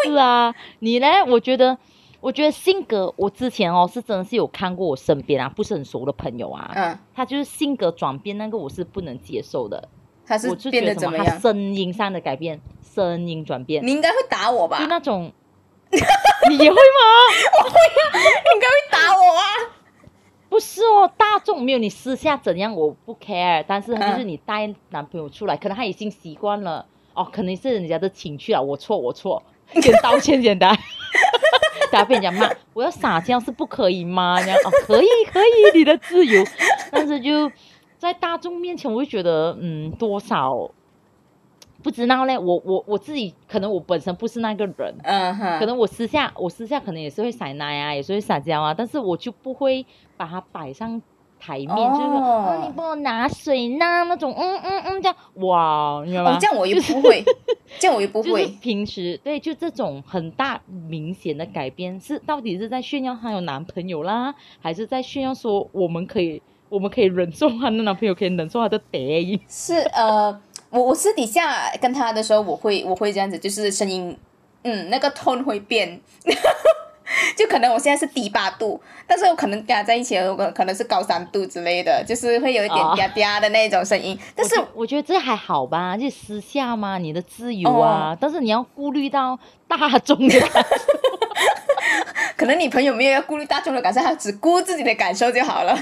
[0.04, 1.06] 为是啊，你呢？
[1.28, 1.78] 我觉得，
[2.20, 9.88] 我觉得性格，我之前哦是真的是有看过我身边啊不是很熟的朋友啊，嗯，他就是性格转变，那个我是不能接受的。
[10.26, 11.40] 他是变得怎么样？
[11.40, 14.78] 声音上的改变，声音转变，你应该会打我吧？
[14.78, 15.32] 就那种。
[16.48, 17.00] 你也会吗？
[17.58, 19.44] 我会啊，你应该会打我啊。
[20.48, 29.42] 不是哦，大众没有你私下怎样我不 care，但是就是你带男朋友出来，可能他已经习惯了哦，可能是人家的情绪啊，我错我错，
[29.80, 30.76] 先道歉简单。
[31.90, 34.40] 下被人家骂，我要撒娇是不可以吗？
[34.40, 36.42] 这样哦，可以可以，你的自由。
[36.90, 37.52] 但是就
[37.98, 40.70] 在大众面前，我会觉得，嗯，多少
[41.82, 42.38] 不知道嘞。
[42.38, 49.84] 我我我自己可能我本身不是那个人，嗯哼，可能我私下我私下可能也是会撒奶啊，也是会撒娇啊，但是我就不会
[50.16, 51.00] 把它摆上
[51.38, 56.36] 台面，就是说哦哦，你帮我拿水呢那种，嗯嗯嗯，这样哇，你知道吗？
[56.36, 57.24] 哦，这样我又不会，
[57.80, 58.46] 这样我也不 就是会。
[58.60, 69.40] 平时对，就这种很大明显的改变，是到底是在炫耀她有男朋友啦，还是在炫耀说我们可以，我们可以忍受她的男朋友，可以忍受她的 得意？
[69.48, 70.40] 是呃，
[70.72, 74.16] 我我私底下跟他的时候，我会我会这样子，就是声音，
[74.64, 76.00] 嗯，那个 tone 会变，
[77.36, 84.18] 就可能我现在是低八度，但是我可能跟他在一起的时候，可可能是高三度之类的，就是会有一点哦嗲嗲的那种声音。
[84.34, 90.68] 但是我觉我觉得这还好吧，就私下嘛，你的自由啊，哦但是你要顾虑到大众的感受。
[92.34, 95.78] 可能你朋友没有要顾虑大众的感受，他只顾自己的感受就好了。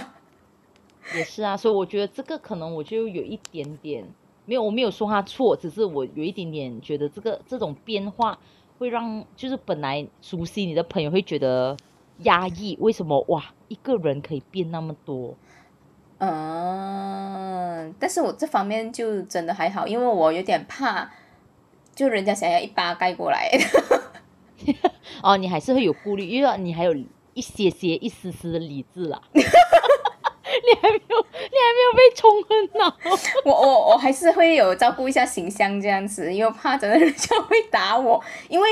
[1.14, 4.04] 也是啊，所以我觉得这个可能我就有一点点
[4.50, 8.36] 没有，我没有说他错，只是我有一点点觉得这个这种变化
[8.80, 11.76] 会让就是本来熟悉你的朋友会觉得
[12.24, 15.36] 压抑，为什么哇一个人可以变那么多？
[16.18, 21.08] 嗯，但是我这方面就真的还好，因为我有点怕，
[21.94, 23.48] 就人家想要一巴盖过来。
[25.22, 26.92] 哦，你还是会有顾虑，因为你还有
[27.34, 29.22] 一些些一丝丝的理智啦。
[30.66, 32.96] 你还没有，你还没有被冲昏脑。
[33.44, 38.68] 我我我还是会有照顾一下形象这样子，因为怕真的人家会打我，因为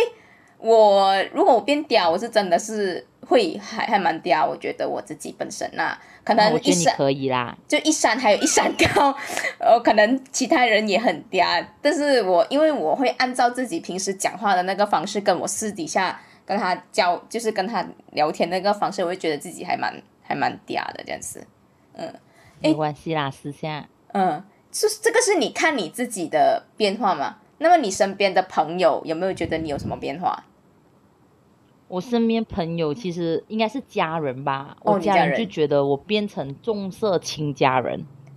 [0.59, 9.15] 我如果我变嗲，我是真的是会还还蛮嗲，我觉得我自己本身呐、可能一山、可以啦，就一山还有一山高，
[9.59, 21.47] 呃，可能其他人也很嗲，但是我因为我会按照自己平时讲话的那个方式，跟我私底下跟他交，就是跟他聊天那个方式，我会觉得自己还蛮还蛮嗲的这样子。
[22.61, 23.89] 没关系啦，私下。
[24.09, 27.37] 嗯，是这个是你看你自己的变化嘛？
[27.59, 30.45] 那么你身边的朋友有没有觉得你有什么变化？
[31.89, 38.05] 我身边朋友其实应该是家人吧，我哦你家人家人就觉得我变成重色轻家人，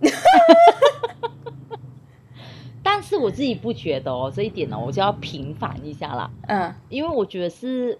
[2.82, 7.98] 但是我自己不觉得哦，这一点呢，我就要平反一下啦，嗯因为我觉得是，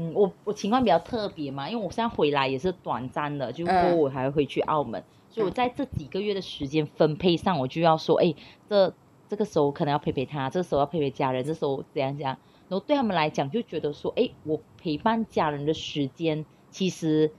[0.00, 8.32] 嗯，我我情况比较特别嘛，因为我现在回来也是短暂的，就过我还会回去澳门，所以我在这几个月的时间分配上，我就要说，哎，
[8.68, 8.94] 这
[9.28, 12.38] 这个时候可能要陪陪他，这个时候要陪陪家人，这时候怎样怎样。
[12.68, 17.32] 然后对他们来讲，就觉得说，哎，我陪伴家人的时间，其实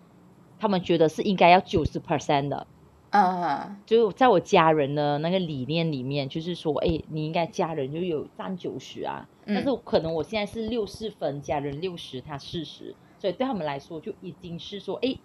[0.59, 2.67] 他们觉得是应该要九十 percent 的。
[3.11, 15.15] 啊就在我家人的那个理念里面，就是说，哎，你应该家人就有占九十啊，嗯但是可能我现在是六四分，家人六十，他四十，所以对他们来说就已经是说，哎，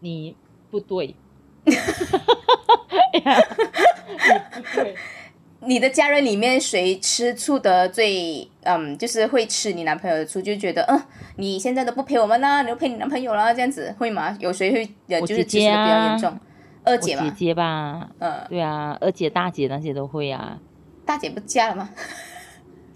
[0.00, 0.34] 你
[0.70, 1.14] 不对，
[1.66, 4.94] 你不对，
[5.66, 11.02] 你的家人里面谁吃醋的最嗯，就是会吃你男朋友的醋，就觉得嗯，
[11.36, 14.36] 你现在都不陪我们啦，你都陪你男朋友啦，这样子会吗？
[14.40, 14.86] 有谁会
[15.26, 16.38] 就是姐姐吃的比较啊严重？
[16.84, 20.58] 二姐嘛，姐姐吧，嗯，对啊，二姐、大姐那些都会啊。
[21.04, 21.90] 大姐不嫁了吗？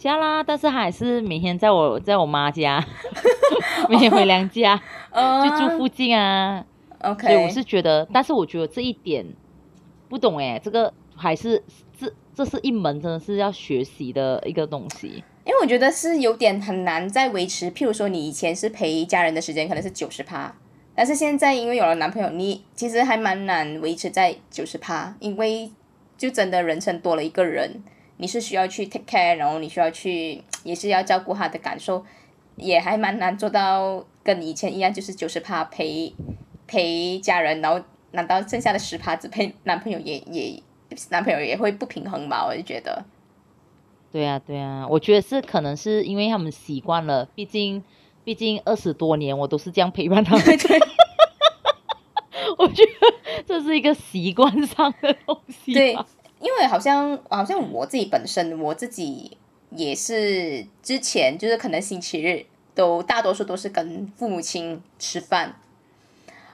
[0.02, 2.84] 家啦，但是她还是每天在我在我妈家，
[3.88, 4.80] 每天回娘家，
[5.12, 6.64] 嗯就住附近啊。
[6.98, 9.24] OK，所以我是觉得，但是我觉得这一点
[10.08, 11.62] 不懂哎，这个还是
[11.96, 15.22] 这这是一门真的是要学习的一个东西。
[15.44, 17.70] 因为我觉得是有点很难再维持。
[17.70, 20.52] 譬如说，你以前是陪家人的时间可能是九十趴，
[20.94, 25.70] 但是现在因为有了男朋友，你其实还蛮难维持在九十趴，因为
[26.16, 27.82] 就真的人生多了一个人，
[28.16, 32.04] 你是需要去 take care，然后你需要去 也是要照顾他的感受，
[32.56, 36.14] 也还蛮难做到跟以前一样，就是九十趴陪
[36.66, 40.62] 陪家人，然后难道剩下的十趴只陪 男朋友也也
[41.10, 42.46] 男朋友也会不平衡吧？
[42.46, 43.04] 我就觉得，
[44.12, 47.82] 对啊，对啊，我觉得是可能是因为他们习惯了，毕竟
[48.24, 50.78] 毕竟二十多年我都是这样陪伴他们，对。
[52.58, 55.72] 我觉得这是一个习惯上的东西。
[55.72, 55.96] 对，
[56.42, 59.38] 因为好像好像我自己本身我自己
[59.70, 65.54] 也是之前就是可能星期日都大多数都是跟父母亲吃饭，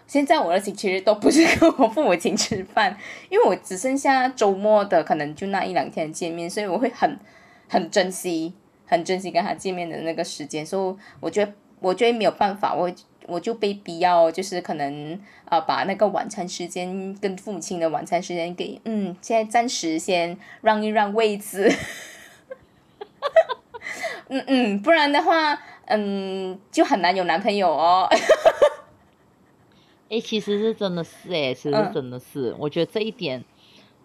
[0.06, 2.96] 现在我的星期日都不是跟我父母亲吃饭，
[3.30, 7.18] 因为我只剩下周末的可能就那一两天见面，所以我会很
[7.68, 8.52] 很珍惜
[8.86, 12.90] 很珍惜跟他见面的那个时间，所以我觉得我觉得没有办法，我
[13.28, 21.72] 我就被逼要就是可能啊、把那个晚餐时间跟父母亲的晚餐时间给嗯，现在暂时先让一让位置。
[24.28, 28.06] 嗯嗯，不然的话，嗯，就很难有男朋友哦。
[30.10, 33.42] 哎，其实是真的是哎，其实嗯是真的是，我觉得这一点，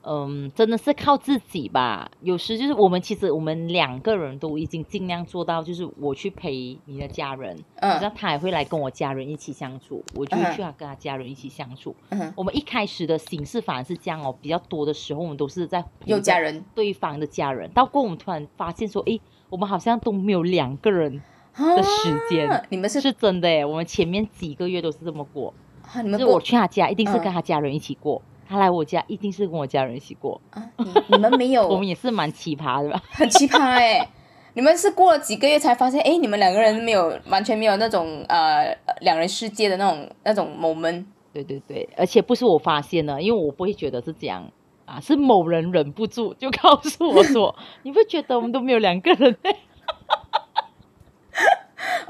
[0.06, 2.10] 嗯，真的是靠自己吧。
[2.22, 8.00] 有时就是我们其实我们两个人都已经尽量做到，就是我去陪你的家人，嗯。
[8.02, 11.96] 那他也会来跟我家人一起相处，我就去他跟他家人一起相处。
[12.10, 16.64] 嗯，我们一开始的形式反而是这样哦，比较多的时候我们都是在有家人。
[16.76, 21.22] 对方的家人，到过我们突然发现说，诶，我们好像都没有两个人
[21.56, 25.54] 的时间，啊你们是是真的诶，我们前面几个月都是这么过。
[25.94, 30.40] 啊，你们就是我去他家，一定是跟嗯他家人一起过；他来我家，一定是跟我家人一起过。
[30.52, 33.02] 啊，你你们没有 我们也是蛮奇葩的吧？
[33.12, 34.08] 很奇葩哎、
[34.54, 41.06] 你们是过了几个月才发现，哎，你们两个人没有完全没有那种呃两人世界的那种那种 moment。
[41.34, 44.52] 对对对，而且不是我发现的，因为我不会觉得是这样
[44.86, 49.56] 啊，是某人忍不住就告诉我说：“你不觉得我们都没有两个人、欸？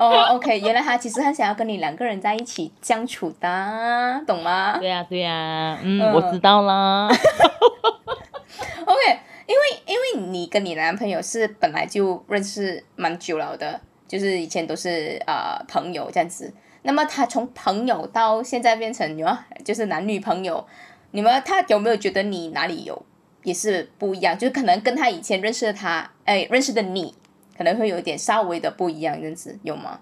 [0.04, 7.08] 哦，OK，原来他其实很想要跟你两个人在一起相处的，懂吗对呀、对呀、嗯，嗯我知道啦。
[8.86, 16.54] OK，因为因为你跟你男朋友是本来就认识蛮久了的，就是以前都是呃朋友这样子。
[16.82, 20.68] 那么他从朋友到现在变成你们，就是男女朋友，
[21.12, 23.06] 你们他有没有觉得你哪里有
[23.44, 24.38] 也是不一样？
[24.38, 27.16] 就是可能跟他以前认识的他，哎，认识的你，
[27.58, 30.00] 可能会有一点稍微的不一样，这样子有吗？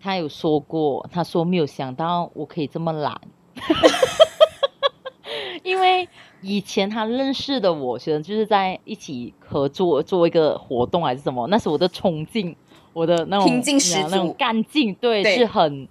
[0.00, 3.18] 他有说过，他说没有想到我可以这么懒，
[5.62, 6.06] 因为
[6.42, 12.54] 以前他认识的我，可能就是在一起合作做一个活动还是什么，那是我的冲劲，
[12.92, 15.88] 我的那种拼劲十足那种干劲，对，对是很。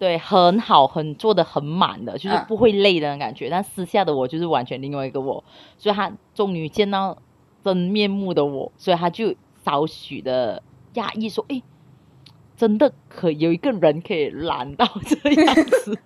[0.00, 3.50] 对，很好，很做的很满的，就是嗯不会累的感觉。
[3.50, 5.42] 但私下的我就是完全另外一个我，
[5.76, 7.18] 所以他终于见到
[7.68, 10.62] 真面目的我，所以他就少许的
[10.94, 11.62] 压抑说：“诶，
[12.56, 15.98] 真的可有一个人可以懒到这样子，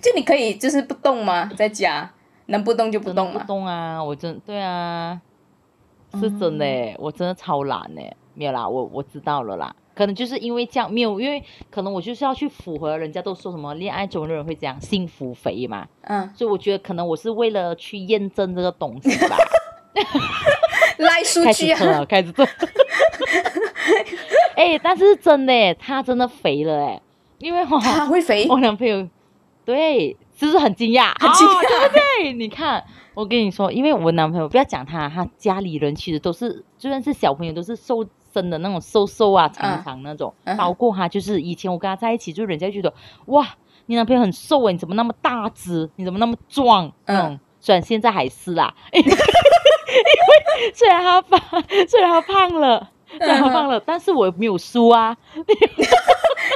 [0.00, 1.46] 就你可以就是不动吗？
[1.56, 2.12] 在家
[2.46, 4.00] 能不动就不真的不动啊！
[4.02, 5.20] 我真对啊，
[6.14, 8.16] 是真的诶，我真的超懒诶。
[8.34, 9.74] 没有啦，我我知道了啦。
[9.96, 19.36] 可能就是因为这样，没有，因为可能我就是要去符合人家都说什么恋爱中的人会这样幸福肥嘛，嗯，所以我觉得可能我是为了去验证这个东西吧。
[21.44, 22.46] 开据啊，始测了，开始做。
[24.56, 27.00] 哎、但是真的耶，他真的肥了哎，
[27.38, 29.06] 因为哈、他会肥我男朋友
[29.64, 31.12] 对，是不是很惊讶？
[31.20, 32.32] 很惊讶哦对不对？
[32.32, 32.82] 你看，
[33.14, 42.92] 我跟你说，因为我男朋友不要讲他，他家里人其实都是，就算是小朋友都是瘦身的那种瘦瘦啊、长长那种，嗯包括他就是以前我跟他在一起，就人家觉得
[43.26, 43.46] 哇，
[43.86, 45.88] 你男朋友很瘦哎，你怎么那么大只？
[45.96, 46.86] 你怎么那么壮？
[47.06, 48.74] 嗯嗯，虽然现在还是啦，
[49.92, 52.90] 因 为虽然他胖，虽然他胖了。
[53.18, 55.14] 虽然他胖了，但是我没有输啊，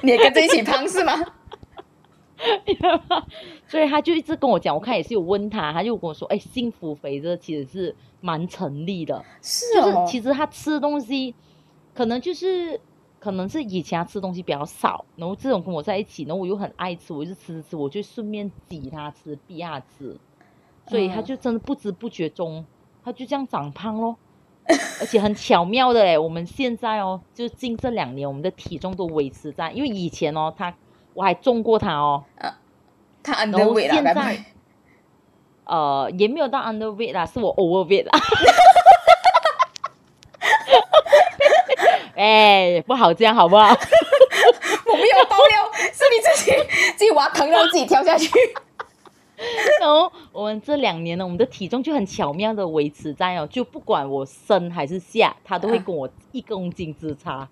[0.03, 1.13] 你也跟着一起胖是吗？
[3.69, 11.35] 所以他就一直跟我讲，我看也是有问他，他就跟我说，哎，幸福肥这其实是蛮成立的，是就是哦，其实他吃的东西，
[11.95, 12.81] 可能就是
[13.19, 20.17] 可能是以前他吃东西比较少，然后这种跟我在一起，然后我又很爱吃，我就吃吃吃，我就顺便挤他吃，逼他吃，
[20.89, 22.65] 所以他嗯就真的不知不觉中，
[23.07, 24.17] 他就这样长胖咯。
[25.01, 30.75] 而且很巧妙的诶，我们现在哦，就近这两年，我们的体重都维持在，因为以前哦，他
[31.15, 32.25] 我还重过他哦，
[33.23, 34.45] 他然后 underweight 了，现在？
[35.67, 38.19] 呃，也没有到 underweight 啦，是我 overweight 啦。
[42.17, 43.69] 哎，不好这样好不好？
[43.69, 46.51] 我没有爆料，是你自己
[46.99, 48.29] 自己挖坑让自己跳下去。
[49.81, 57.49] 然后我们这两年呢，我们的体重就很巧妙的维持在哦，就不管我升还是下，他都会嗯跟我一公斤之差，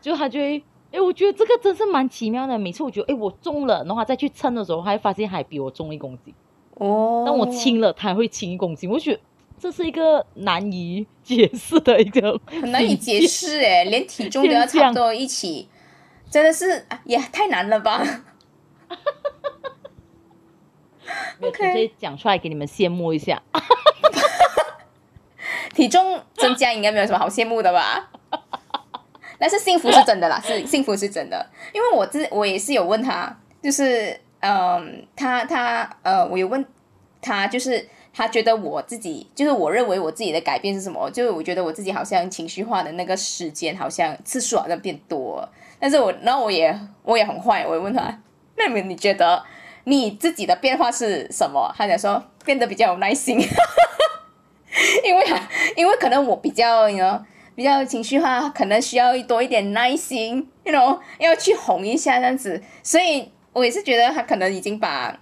[0.00, 0.62] 就他就会。
[0.90, 2.58] 哎，我觉得这个真是蛮奇妙的。
[2.58, 6.32] 每次我觉得，哎，我重了，然后再去称的时候，他会发现还比我重一公斤。
[6.76, 8.88] 哦，当我轻了，他还会轻一公斤。
[8.88, 9.20] 我觉得
[9.60, 15.68] 这是一个难以解释的一个，很难以解释哎，连体重都要差不多一起，
[16.30, 18.02] 真的是啊也太难了吧？
[21.40, 23.42] OK 纯粹讲出来给你们羡慕一下。
[25.74, 28.10] 体重增加应该没有什么好羡慕的吧？
[29.38, 36.64] 但是幸福是真的啦，是幸福是真的，因为我自我也是有问他，就是嗯，他他呃，我有问
[37.22, 41.08] 他，就是他觉得我自己，就是我认为我自己的改变是什么？
[41.12, 45.48] 就是我觉得我自己好像情绪化的那个时间，好像次数好像变多，
[45.78, 48.20] 但是我然后我也我也很坏，我也问他，
[48.56, 49.40] 那你你觉得
[49.88, 51.74] 你自己的变化是什么？
[51.76, 53.40] 他讲说变得比较有耐心。
[55.02, 55.24] 因为，
[55.76, 57.24] 因为可能我比较呢，
[57.54, 62.62] 比较情绪化，可能需要多一点耐心，you know，要去哄一下这样子。
[62.82, 65.18] 所以我也是觉得他可能已经把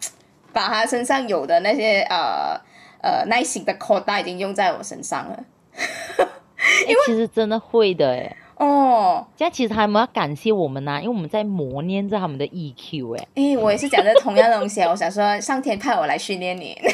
[0.53, 2.61] 把他身上有的那些呃
[3.03, 5.45] 呃耐心的口袋已经用在我身上了。
[6.89, 8.37] 因为其实真的会的哎。
[8.57, 13.29] 哦，这样其实他们要感谢我们呐，因为我们在磨练着他们的 EQ 哎。
[13.35, 16.77] 诶，我也是讲的同样的东西啊，我想说上天派我来训练你。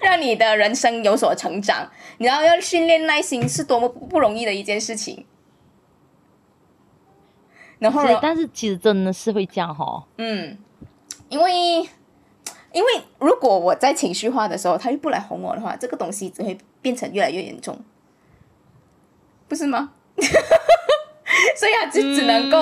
[0.00, 5.26] 让你的人生有所成长，你知道要训练耐心是多么不容易的一件事情。
[7.78, 10.04] 然后，但是其实真的是会这样哈。
[10.18, 10.56] 嗯，
[11.28, 11.80] 因为
[12.72, 17.76] 因为如果我在情绪化的时候，他又不来哄我的话，这个东西只会变成越来越严重，
[19.48, 19.92] 不是吗？
[21.56, 22.58] 所以他就只能够。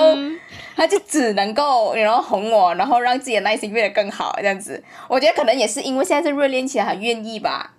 [0.77, 4.83] 他就只能够然后哄我，然后让自己的耐心变得更好，这样子。
[5.07, 7.73] 我觉得可能也是因为现在是热恋期，还愿意吧。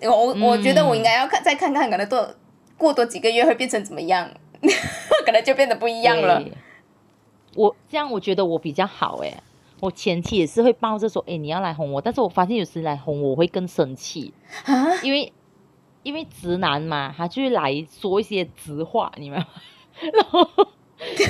[0.00, 2.34] 我我觉得我应该要看再看看，可能多
[2.78, 4.30] 过多几个月会变成怎么样，
[5.26, 6.42] 可能就变得不一样了。
[7.54, 9.34] 我这样我觉得我比较好哎，
[9.80, 14.32] 我前期也是会抱着说，哎，你要来哄我，但是我发现有时来哄我会更生气
[14.64, 15.30] 啊，因为
[16.02, 19.44] 因为直男嘛，他就会来说一些直话，你们，
[20.12, 20.48] 然后。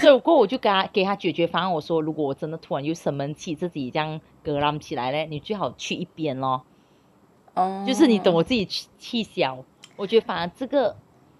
[0.00, 6.64] 所以过我就给他给他解决方案，我说如果我真的突然又生闷气，自己这样格浪起来嘞，你最好去一边咯。
[7.54, 8.66] 哦，就是你等我自己
[8.98, 9.64] 气消。
[9.94, 10.96] 我觉得反而这个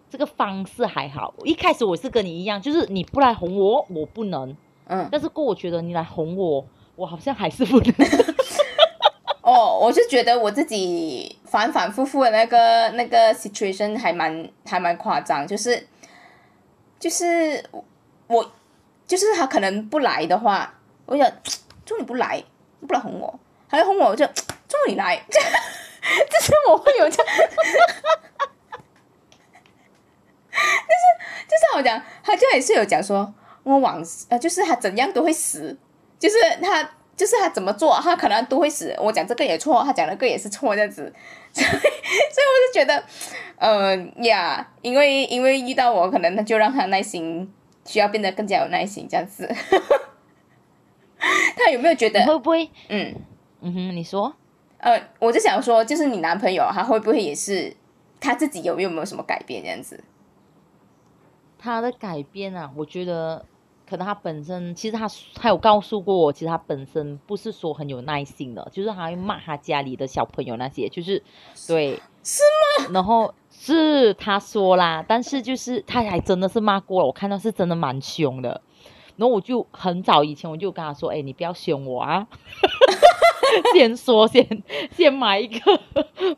[0.08, 1.34] 这个方式还好。
[1.42, 4.56] 一开始我是跟你一样，就是你不来哄我，我不能。
[4.86, 5.08] 嗯。
[5.10, 6.64] 但是过我觉得你来哄我，
[6.94, 7.92] 我好像还是不能。
[9.42, 15.86] 哦，我是觉得我自己反反复复的那个那个 situation 还蛮还蛮夸张，就是
[16.98, 17.62] 就是。
[18.30, 18.48] 我
[19.08, 20.72] 就是他可能不来的话，
[21.04, 21.28] 我想
[21.84, 22.40] 祝你不来，
[22.86, 24.24] 不来哄我，还要哄我，我就
[24.68, 25.40] 祝你来， 就
[26.40, 27.32] 是我会有这， 就
[30.52, 31.04] 是
[31.48, 33.34] 就是我讲，他就也是有讲说，
[33.64, 35.76] 我往呃，就是他怎样都会死，
[36.20, 36.88] 就是他
[37.20, 38.96] 就是他怎么做，他可能都会死。
[38.98, 41.12] 我讲这个也错，他讲那个也是错，这样子，
[41.52, 43.04] 所以所以我就觉得，
[43.56, 47.52] 嗯呀，因为因为遇到我，可能他就让他耐心。
[47.86, 49.48] 需要变得更加有耐心，这样子。
[51.56, 52.70] 他有没有觉得会不会？
[52.88, 53.14] 嗯
[53.62, 54.32] 嗯哼，你说。
[54.78, 57.74] 呃，我就想说，就是你男朋友他会不会也是
[58.20, 60.04] 他自己有有没有什么改变这样子？
[61.58, 63.44] 他的改变啊，我觉得
[63.90, 71.22] 可能他本身其实他他有告诉过我，其实他本身不是说很有耐心的，就是他会骂他家里的小朋友那些，就是
[71.66, 72.42] 对，是
[72.84, 72.90] 吗？
[72.92, 73.34] 然后。
[73.52, 78.62] 是他说啦，但是就是他还真的是骂过了，我看到是真的蛮凶的。
[79.16, 82.26] 然后我就很早以前我就跟他说：“哎，你不要凶我啊！”
[83.74, 84.62] 先说先
[84.92, 85.78] 先买一个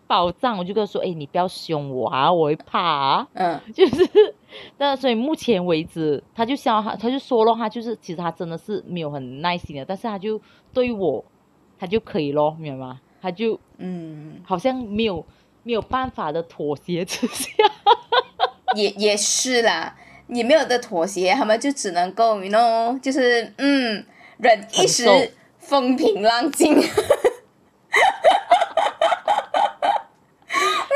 [0.09, 4.35] 保障，我就跟他说：“哎，你不要凶我啊，我会怕啊。”嗯， 就是，
[4.77, 10.41] 但所以目前为止，他就笑他，他就说了，他就是其实他真的是没有很耐心的，但是他就
[10.73, 11.25] 对我，
[11.79, 13.01] 他就可以咯，明白吗？
[13.21, 15.25] 他就嗯，好像没有。
[15.65, 17.47] 没有办法的妥协之下，
[18.75, 19.97] 也也是啦，
[20.27, 24.05] 也没有的妥协，他们就只能够，you know，就是嗯，
[24.39, 25.07] 忍一时
[25.59, 26.75] 风平浪静。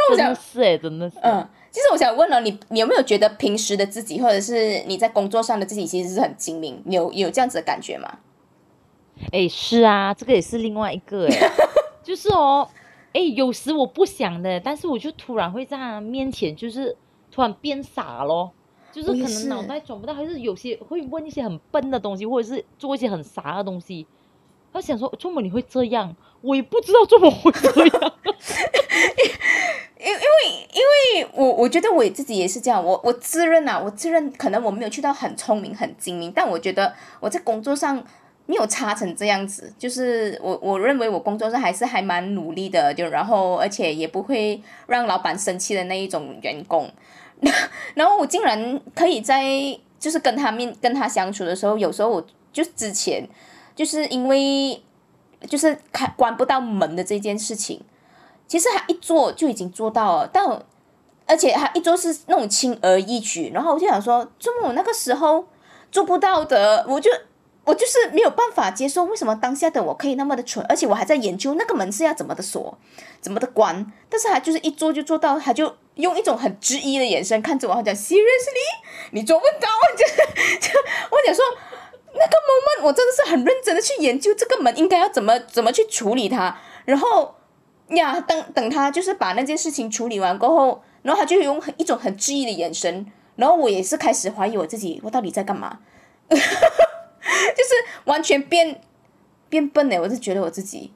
[0.09, 1.17] 真的是哎，真的是。
[1.23, 6.83] 嗯，其实我想问了你，你有没有觉得平时的自己，或者是你在工作上的自己，其实是很精明？
[6.87, 8.20] 有有这样子的感觉吗？
[9.31, 11.51] 哎，是啊，这个也是另外一个哎，
[12.03, 12.66] 就是哦。
[13.12, 16.97] 哎，有时我不想的，但是我就突然会在他面前，就是
[17.31, 18.53] 突然变傻咯，
[18.91, 24.07] 就是可能脑袋转不到，还是有些会问一些很笨的东西，或者是做一些很傻的东西。
[24.72, 26.16] 他想说，怎么你会这样？
[26.41, 28.12] 我也不知道怎么会这样。
[30.07, 30.81] 因因为因
[31.25, 38.03] 为我我觉得我自己也是这样，我我自认啊，我自认可能我没有去到很聪明很精明，但我觉得我在工作上。
[38.49, 46.89] 没有差成这样子，就是我我认为我工作上还是还蛮努力的，就然后而且也不会让老板生气的那一种员工，
[47.97, 49.43] 然后我竟然可以在
[49.99, 53.29] 就是跟他面跟他相处的时候，有时候我就之前
[53.75, 54.81] 就是因为
[55.49, 57.81] 就是开关不到门的这件事情，
[58.47, 60.47] 其实他一做就已经做到了，但
[61.27, 65.47] 而且他一做是那种轻而易举，然后我就想说，怎么我那个时候
[65.91, 67.11] 做不到的，我就。
[67.67, 72.79] 我就是没有办法接受，为什么当下的我可以那么的蠢，而且我还在研究那个门是要怎么的锁，
[73.21, 78.63] 怎么的关，但是他就是一做就做到，他就用一种很质疑的眼神看着我，他讲 seriously，
[79.11, 80.07] 你做不到，就
[80.61, 80.79] 就
[81.11, 81.45] 我讲说
[82.13, 87.35] 那个 moment 我真的是很认真的去研究这个门应该要怎么怎么去处理它，然后
[87.89, 90.82] 呀，等等他就是把那件事情处理完过后。
[91.03, 93.07] 然后他就用很一种很质疑的眼神，
[93.37, 95.78] 然后我也是开始怀疑我自己，我到底在干嘛？
[96.28, 97.70] 就是
[98.07, 98.80] 完全变
[99.49, 100.93] 变笨呢，我是觉得我自己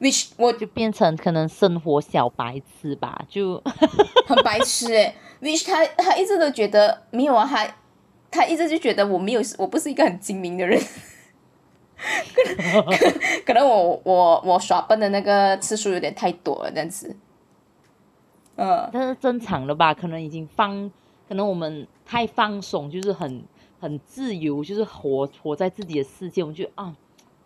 [0.00, 3.62] ，which 我就变成可能生活小白痴吧，就
[4.28, 7.66] 很白痴哎，which 他他一直都觉得没有啊，他
[8.30, 10.78] 他一直就觉得我没有，我不是一个很精明的人。
[13.44, 17.16] 可能我我我耍笨的那个次数有点太多了，这样子。
[18.56, 19.94] 嗯，但是正常的吧？
[19.94, 20.90] 可能已经放，
[21.28, 23.42] 可能我们太放松，就是很
[23.80, 26.42] 很自由，就是活活在自己的世界。
[26.42, 26.94] 我们就啊，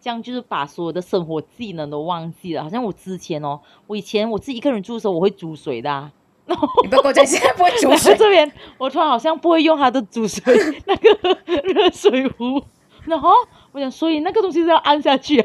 [0.01, 2.63] 这样就是把所有的生活技能都忘记了。
[2.65, 6.11] 好像我之前哦，我以前我自己一个人住的时候，我会煮水的。
[6.83, 8.15] 你不要讲现在不会煮水。
[8.19, 10.43] 这边我突然好像不会用它的煮水
[10.87, 12.61] 那个热水壶，
[13.05, 13.31] 然后。
[13.75, 15.43] 我想，所以那个东西是要按下去，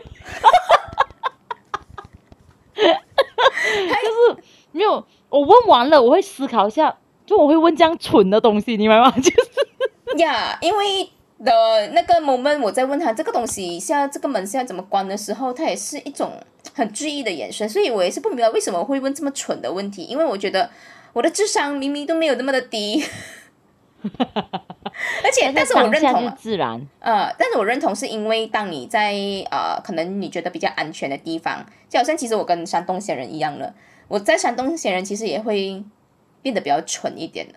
[2.76, 4.38] 就是
[4.72, 5.04] 没有。
[5.30, 9.10] 我问完了，我会思考一下，就我会问这样蠢的东西，你明白吗？
[9.18, 11.10] 就是呀，因为
[11.44, 16.34] 的那个 moment 我在问他这个东西，像这个门现在怎么关的时候，他也是一种
[16.76, 20.70] 很质疑的眼神，所以我也是不明白为什么会问这么蠢的问题，因为我觉得
[21.14, 23.04] 我的智商明明都没有那么的低。
[25.24, 29.14] 而且，但是我认同，自然，呃，但是我认同是因为当你在
[29.50, 33.74] 呃，可能你觉得比较安全的地方，就好像其实我跟山东闲人一样了，
[34.10, 35.82] 我在山东闲人其实也会
[36.42, 37.54] 变得比较蠢一点的，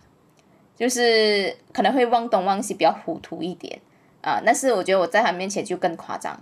[0.76, 3.80] 就是可能会忘东忘西，比较糊涂一点
[4.20, 4.40] 啊。
[4.44, 6.38] 但是我觉得我在他面前就更夸张，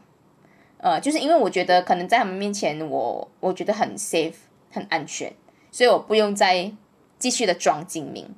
[0.78, 4.34] 呃，就是因为我觉得可能在他们面前，我我觉得很 safe，
[4.70, 5.32] 很安全，
[5.72, 6.70] 所以我不用再
[7.18, 8.28] 继续的装精明。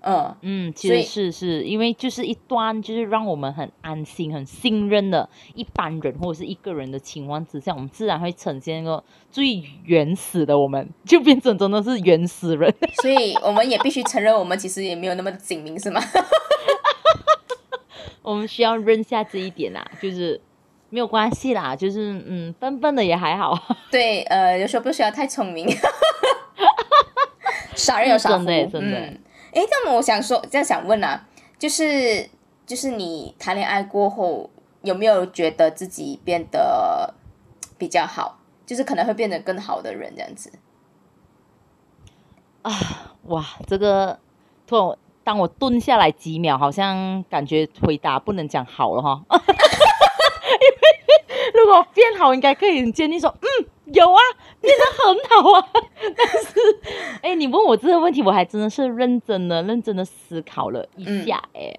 [0.00, 12.72] 嗯嗯，其实是是因为就是一段就是让我们很安心、很信任的一般人或者是一个人的情况之下，我们自然会呈现一个最原始的，我们就变成真的是原始人。
[13.02, 16.00] 所以我们也必须承认，我们其实也没有那么精明，是吗？
[18.22, 20.40] 我们需要认下这一点啦，就是
[20.90, 23.58] 没有关系啦，就是嗯，笨笨的也还好。
[23.90, 25.66] 对，呃，有时候不需要太聪明，
[27.74, 29.12] 傻人有傻福，真的。
[29.52, 31.26] 哎，那么我想说，这样想问啊，
[31.58, 32.28] 就是
[32.66, 34.50] 就是你谈恋爱过后，
[34.82, 37.14] 有没有觉得自己变得
[37.76, 38.38] 比较好？
[38.66, 40.52] 就是可能会变得更好的人这样子？
[42.62, 42.72] 啊，
[43.24, 44.18] 哇，这个
[44.66, 49.22] 突然当我蹲下来几秒，好像感觉回答不能讲好了哈。
[51.54, 54.20] 如果变好，应该可以很坚定说，嗯，有啊，
[54.60, 55.68] 变得很好啊。
[56.16, 56.60] 但是，
[57.22, 61.42] 哎，你问我这个问题，我还真的是认真的、认真的思考了一下。
[61.54, 61.78] 哎，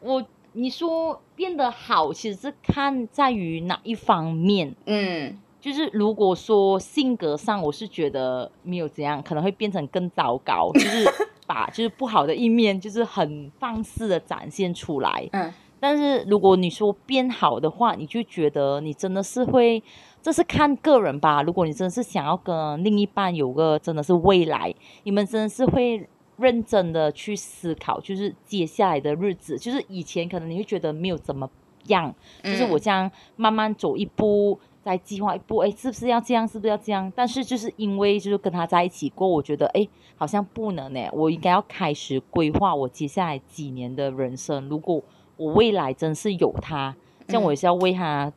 [0.00, 4.74] 我你说变得好，其实是看在于哪一方面？
[4.86, 11.04] 嗯，就是如果说性格上，我是觉得没有怎样，可能会变成更糟糕， 就是
[11.46, 15.28] 把就是不好的一面，就是很放肆的展现出来。
[15.32, 15.52] 嗯。
[15.80, 19.82] 但是如果你说变好的话，你就觉得你真的是会，
[20.24, 21.42] 这是看个人吧。
[21.42, 26.08] 如果你真的是想要跟另一半有个真的是未来，你们真的是会
[26.38, 31.46] 认真的去思考，就是接下来的日子，就是以前可能你会觉得没有怎么
[31.88, 36.48] 样，就是我这样慢慢走一步，再计划一步，哎，是不是要这样？
[36.48, 37.12] 是不是要这样？
[37.14, 41.06] 但是就是因为就是跟他在一起过，我觉得哎，好像不能呢。
[41.12, 44.70] 我应该要开始规划我接下来几年的人生。
[44.70, 45.02] 如果
[45.36, 46.96] 我未来真是有他，
[47.28, 48.32] 这样我也是要为他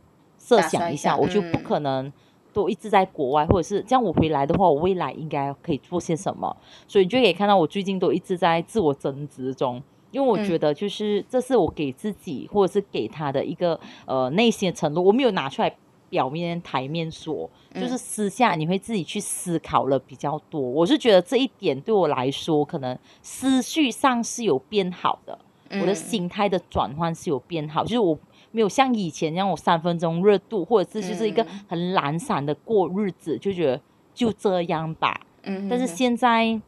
[0.47, 2.09] 设想一下，我就不可能
[2.53, 6.55] 都一直在国外，或者是这样我回来的话，我未来应该可以做些什么？
[6.87, 15.75] 所以你就可以看到我最近都一直在自我增值中，因为我觉得就是这是我给自己或者是给他的一个呃内心的承诺，我没有拿出来
[16.09, 20.61] 表面台面说，就是私下你会自己去思考了比较多。
[20.61, 25.37] 我是觉得这一点对我来说，可能思绪上是有变好的。
[25.81, 28.17] 我的心态的转换是有变好，就是我
[28.57, 33.79] 没有像以前那样，我三分钟热度，或者是就是一个很懒散的过日子，就觉得
[34.15, 35.21] 就这样吧。
[35.43, 36.59] 嗯，但是现在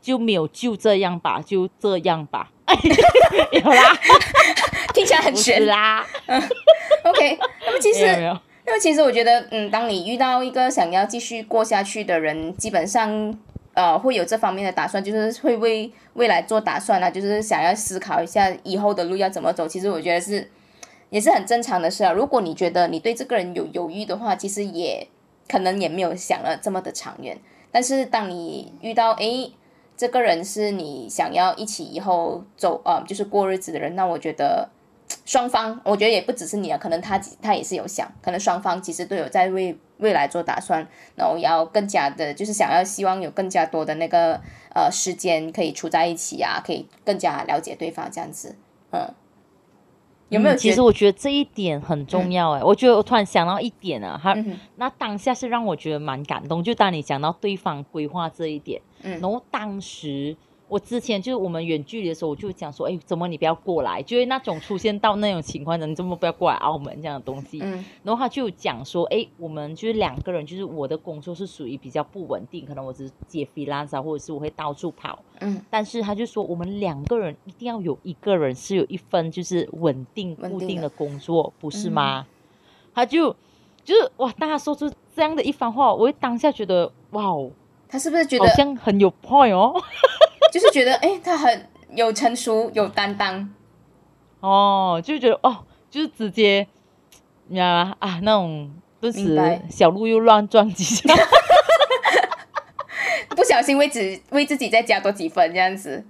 [0.00, 2.50] 就没有就这样吧，就这样吧。
[3.52, 3.94] 有啦，
[4.94, 6.02] 听起来很悬啦。
[6.24, 6.42] 嗯
[7.04, 8.06] OK，那么其实，
[8.64, 13.38] 那么其实我觉得，嗯，当你遇到一个想要继续过下去的人，基本上。
[13.76, 19.66] 呃，会有这方面的打算，就是会为未来做打算啊，就是想要思考一下以后的路要怎么走。
[19.66, 20.48] 其实我觉得是，
[21.14, 22.10] 也是很正常的事啊。
[22.10, 25.06] 如果你觉得你对这个人有犹豫的话，其实也
[25.48, 27.38] 可能也没有想了这么的长远。
[27.70, 29.52] 但是当你遇到诶，
[29.96, 34.68] 这个人是你想要一起以后走呃，就是过日子的人，那我觉得
[35.24, 40.84] 双方，我觉得也不只是你啊，可能他他也是有想，可能双方其实都有在为未来做打算，
[41.14, 44.40] 然后要更加的，就是想要希望有更加多的那个
[44.74, 48.56] 呃时间可以处在一起啊，可以更加了解对方这样子，
[48.90, 49.14] 嗯。
[50.28, 50.56] 有没有？
[50.56, 54.36] 其实我觉得这一点很重要哎，我觉得我突然想到一点啊，他
[54.76, 60.36] 那当下是让我觉得蛮感动，就当你讲到对方规划这一点，然后当时。
[60.66, 64.02] 我之前就是我们远距离的时候，我就讲说，哎，怎么你不要过来？
[64.02, 67.60] 就是那种出现到那种情况的，你怎么不要过来澳门这样的东西？
[67.62, 82.26] 嗯，然后他就讲说，哎，我们就是两个人，就是我的工作是属于比较不稳定，可能我只是接 freelance 或者是我会到处跑，嗯，但是他就说，我们两个人一定要有一个人是有一份就是稳定固定的工作，不是吗？
[82.94, 83.30] 他就
[83.84, 87.50] 就是哇，大家说出这样的一番话，我当下觉得哇哦，
[87.86, 89.74] 他是不是觉得好像很有 point 哦？
[90.54, 93.52] 就是觉得哎，他很有成熟，有担当，
[94.38, 96.64] 哦，就觉得哦，就是直接，
[97.48, 97.96] 你知道吗？
[97.98, 101.12] 啊，那种顿时小鹿又乱撞几下，
[103.34, 106.04] 不小心为自为自己再加多几分这样子。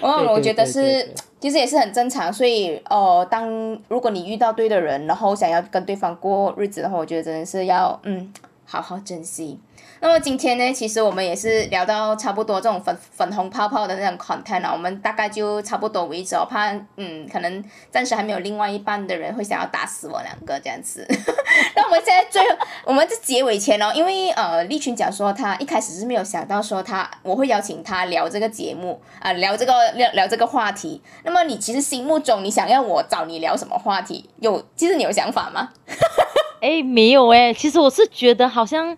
[0.00, 2.32] 哦，我觉得是，其实也是很正常。
[2.32, 3.48] 所以哦，当
[3.86, 9.60] 如果你遇到对的人，然后想要跟对方过日子的话，我觉得真的是要嗯，好好珍惜。
[10.00, 16.36] 那么今天呢，其实我们也是聊到差不多这种粉粉红泡泡的那种 content 了，我们大概就差不多为止。
[16.36, 21.04] 我怕，嗯，可能暂时还没有另外一半的人会想要打死我两个这样子。
[21.74, 31.02] 那我们现在最后，我们在结尾前哦，因为呃，立群讲说他一开始是没有想到说他我会邀请他聊这个节目啊，聊这个聊聊这个话题。
[31.24, 34.30] 那么你其实心目中你想要我找你聊什么话题？
[34.38, 35.70] 有，其实你有想法吗？
[36.62, 38.96] 哎，没有哎，其实我是觉得好像。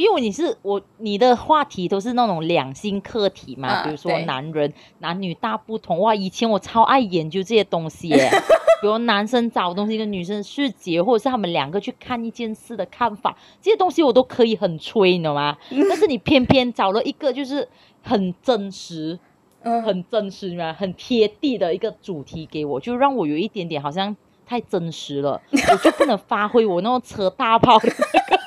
[0.00, 8.30] 因为你是我，你的话题都是那种两性课题嘛，比如说男人男女大不同哇，以前我超爱研究这些东西耶，
[8.80, 15.56] 比如男生找东西跟女生世界，或者是他们两个去看一件事的看法，这些东西我都可以很吹，你懂吗？
[15.88, 17.68] 但是你偏偏找了一个就是
[18.02, 19.18] 很真实，
[19.62, 28.40] 嗯，很真实嘛，很贴地的一个主题给我，就让我有一点点好像太真实了，我就不能发挥我那种扯大炮的那个。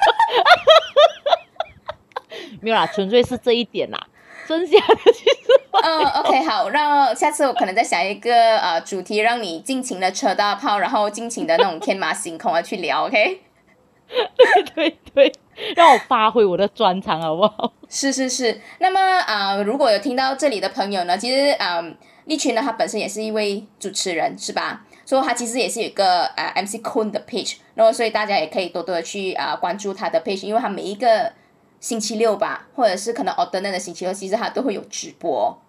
[2.63, 4.07] 没有啦，纯粹是这一点啦，
[4.47, 5.61] 真假的其实。
[5.83, 13.41] 嗯，OK，好，让下次我可能再想一个呃主题，让你尽情的扯大炮，然后尽情的那种天马行空的去聊，OK？
[14.07, 15.33] 对对 对，
[15.75, 17.73] 让我发挥我的专长好不好？
[17.89, 18.61] 是是是。
[18.79, 21.83] 那么啊，如果有听到这里的朋友呢，其实啊，
[22.25, 24.85] 立群呢，他本身也是一位主持人，是吧？
[25.05, 31.33] 所以他其实也是有一个呃 MC Kun 的 page，然后所以大家也可以多多的去啊关注他的 page，因为他每一个。
[31.83, 35.61] 星期六吧，或者是可能 alternate 的星期六，其实他都会有直播。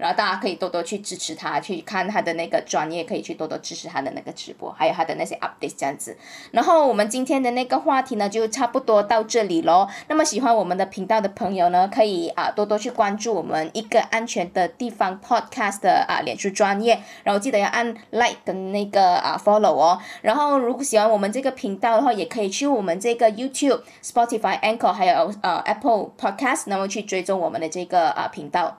[0.00, 6.16] 然后大家可以多多去支持他，去看他的那个专业，可以去多多支持他的那个直播，还有他的那些 update 这样子。
[6.50, 9.86] 然后我们今天的那个话题呢，就差不多到这里喽。
[10.08, 20.00] 那么喜欢我们的频道的朋友呢，可以啊多多去关注我们一个安全的地方 podcast 的啊脸书专业，然后记得要按 like 跟那个啊 follow 哦。
[20.22, 28.78] 然后如果喜欢我们这个频道的话，也可以去我们这个 YouTube、Spotify、Anchor 还有呃 Apple Podcast，那么去追踪我们的这个啊频道。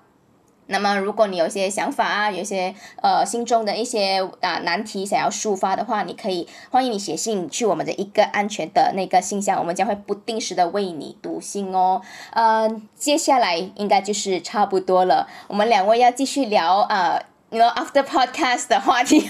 [0.71, 12.01] 那么，如果你有一些想法啊，有一些呃心中的一些啊难题想要抒发的话，你可以欢迎你写信去我们的一个安全的那个信箱，我们将会不定时的为你读信哦。
[12.31, 19.29] 嗯，接下来应该就是差不多了，我们两位要继续聊啊，you know after podcast 的话题。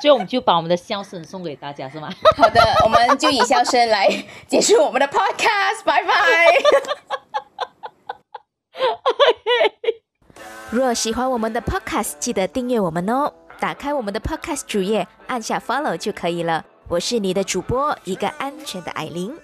[0.00, 2.08] 所以我们就把我们的笑声送给大家，是吗？
[2.36, 4.08] 好的，我们就以笑声来
[4.46, 7.47] 结束我们的 podcast，拜拜。
[10.70, 13.32] 若喜欢我们的 Podcast，记得订阅我们哦！
[13.58, 16.64] 打开我们的 Podcast 主页，按下 Follow 就可以了。
[16.88, 19.34] 我是你的主播，一个安全的艾琳。